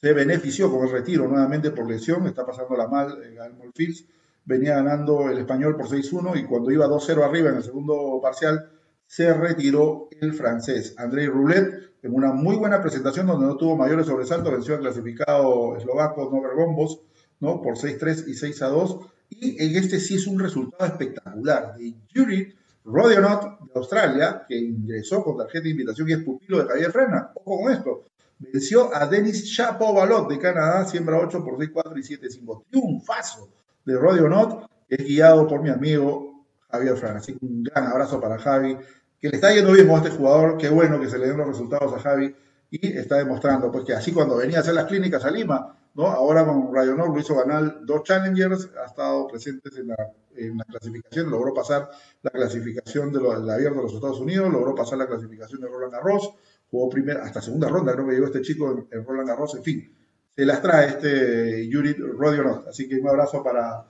[0.00, 4.04] se benefició con el retiro nuevamente por lesión, está pasándola mal en Almond Fields,
[4.44, 8.70] venía ganando el español por 6-1 y cuando iba 2-0 arriba en el segundo parcial,
[9.06, 10.94] se retiró el francés.
[10.98, 15.76] Andrei Roulet, en una muy buena presentación donde no tuvo mayores sobresaltos, venció al clasificado
[15.76, 17.00] eslovaco Nover Gombos,
[17.40, 17.62] ¿no?
[17.62, 22.54] por 6-3 y 6-2 y en este sí es un resultado espectacular de Yuri
[22.84, 27.30] Rodionot de Australia, que ingresó con tarjeta de invitación y es pupilo de Javier Frena.
[27.34, 28.04] Ojo con esto.
[28.38, 32.64] Venció a Denis Chapovalot de Canadá, siembra 8 por 6, 4 y 7, 5.
[32.70, 33.48] Triunfazo
[33.84, 37.16] de Rodionot, que es guiado por mi amigo Javier Frena.
[37.16, 38.76] Así que un gran abrazo para Javi,
[39.20, 40.56] que le está yendo bien con este jugador.
[40.56, 42.34] Qué bueno que se le den los resultados a Javi
[42.70, 46.06] y está demostrando pues, que así cuando venía a hacer las clínicas a Lima, ¿no?
[46.06, 50.64] Ahora con Radionor lo hizo ganar dos Challengers, ha estado presente en la, en la
[50.64, 51.88] clasificación, logró pasar
[52.22, 55.92] la clasificación de del abierto de los Estados Unidos, logró pasar la clasificación de Roland
[55.92, 56.34] Garros,
[56.70, 59.96] jugó primera, hasta segunda ronda, creo que llegó este chico en, Roland Garros, en fin,
[60.28, 62.68] se las trae este Yuri Rodionov.
[62.68, 63.86] Así que un abrazo para,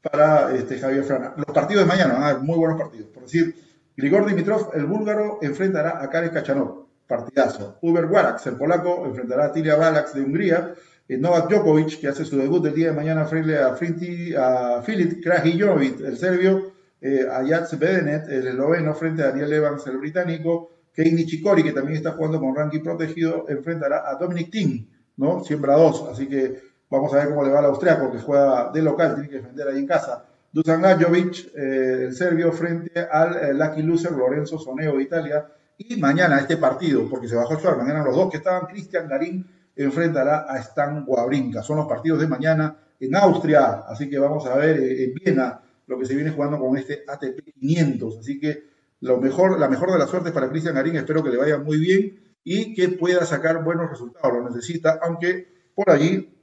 [0.00, 1.34] para este Javier Frana.
[1.36, 3.08] Los partidos de mañana van a haber muy buenos partidos.
[3.08, 3.54] Por decir,
[3.94, 6.86] Grigor Dimitrov, el búlgaro, enfrentará a Karen Kachanov.
[7.06, 7.78] Partidazo.
[7.82, 10.74] Uber Warax, el polaco, enfrentará a Tilia Balax de Hungría.
[11.10, 14.80] Eh, Novak Djokovic, que hace su debut el día de mañana frente a, Frinti, a
[14.80, 20.70] Filip el serbio, eh, a Jats Bedenet, el esloveno, frente a Daniel Evans, el británico,
[20.94, 24.86] Kei Nishikori, que también está jugando con ranking protegido, enfrentará a Dominic Thiem,
[25.16, 25.42] ¿no?
[25.42, 28.80] Siembra dos, así que vamos a ver cómo le va al austriaco, que juega de
[28.80, 30.26] local, tiene que defender ahí en casa.
[30.52, 35.44] Dusan Lajovic, eh, el serbio, frente al lucky loser Lorenzo Soneo de Italia.
[35.76, 39.08] Y mañana este partido, porque se bajó a jugar, mañana los dos que estaban, Cristian
[39.08, 41.62] Garín enfrentará a Stan Wawrinka.
[41.62, 45.60] Son los partidos de mañana en Austria, así que vamos a ver eh, en Viena
[45.86, 48.18] lo que se viene jugando con este ATP 500.
[48.18, 48.64] Así que
[49.00, 51.78] lo mejor, la mejor de las suertes para Cristian Garín, espero que le vaya muy
[51.78, 54.32] bien y que pueda sacar buenos resultados.
[54.32, 56.36] Lo necesita, aunque por allí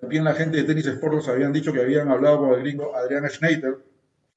[0.00, 3.28] también la gente de Tenis Sports habían dicho que habían hablado con el gringo Adrián
[3.30, 3.78] Schneider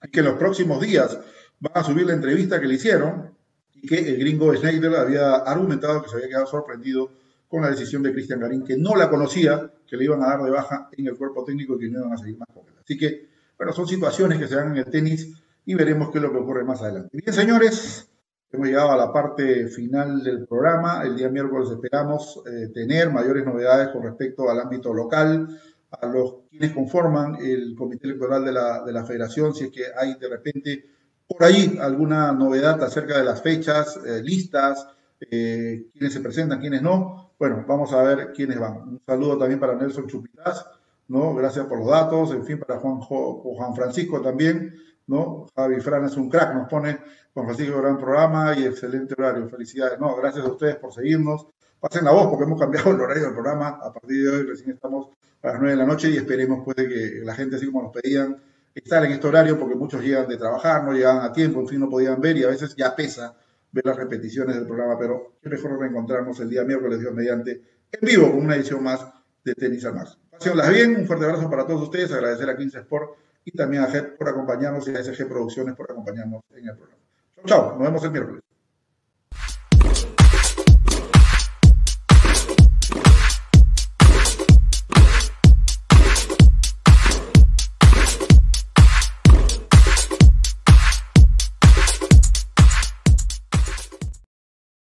[0.04, 1.18] y que en los próximos días
[1.60, 3.36] van a subir la entrevista que le hicieron
[3.74, 7.12] y que el gringo Schneider había argumentado que se había quedado sorprendido
[7.50, 10.44] con la decisión de Cristian Garín, que no la conocía, que le iban a dar
[10.44, 12.76] de baja en el cuerpo técnico y que no iban a seguir más con él.
[12.82, 13.28] Así que,
[13.58, 15.34] bueno, son situaciones que se dan en el tenis
[15.66, 17.10] y veremos qué es lo que ocurre más adelante.
[17.12, 18.08] Bien, señores,
[18.52, 21.02] hemos llegado a la parte final del programa.
[21.04, 25.48] El día miércoles esperamos eh, tener mayores novedades con respecto al ámbito local,
[25.90, 29.86] a los quienes conforman el comité electoral de la, de la federación, si es que
[29.98, 30.86] hay de repente
[31.28, 34.88] por ahí alguna novedad acerca de las fechas, eh, listas,
[35.20, 37.29] eh, quiénes se presentan, quiénes no.
[37.40, 38.82] Bueno, vamos a ver quiénes van.
[38.82, 40.66] Un saludo también para Nelson Chupitaz,
[41.08, 41.34] ¿no?
[41.36, 42.32] Gracias por los datos.
[42.32, 44.76] En fin, para Juan, Juan Francisco también,
[45.08, 45.48] ¿no?
[45.56, 47.00] Javi Fran es un crack, nos pone
[47.34, 49.48] Juan Francisco, gran programa y excelente horario.
[49.48, 49.98] Felicidades.
[50.02, 51.48] No, gracias a ustedes por seguirnos.
[51.80, 53.80] Pasen la voz porque hemos cambiado el horario del programa.
[53.82, 55.08] A partir de hoy recién estamos
[55.42, 57.94] a las 9 de la noche y esperemos pues que la gente, así como nos
[57.94, 58.36] pedían,
[58.76, 61.80] estar en este horario porque muchos llegan de trabajar, no llegan a tiempo, en fin,
[61.80, 63.34] no podían ver y a veces ya pesa
[63.72, 67.62] ver las repeticiones del programa, pero qué mejor reencontrarnos el día miércoles, Dios mediante,
[67.92, 69.06] en vivo con una edición más
[69.44, 70.18] de Tenis al Más.
[70.32, 73.12] Pásenlas bien, un fuerte abrazo para todos ustedes, agradecer a 15 Sport
[73.46, 77.04] y también a JET por acompañarnos y a SG Producciones por acompañarnos en el programa.
[77.36, 78.49] Chao, chao, nos vemos el miércoles.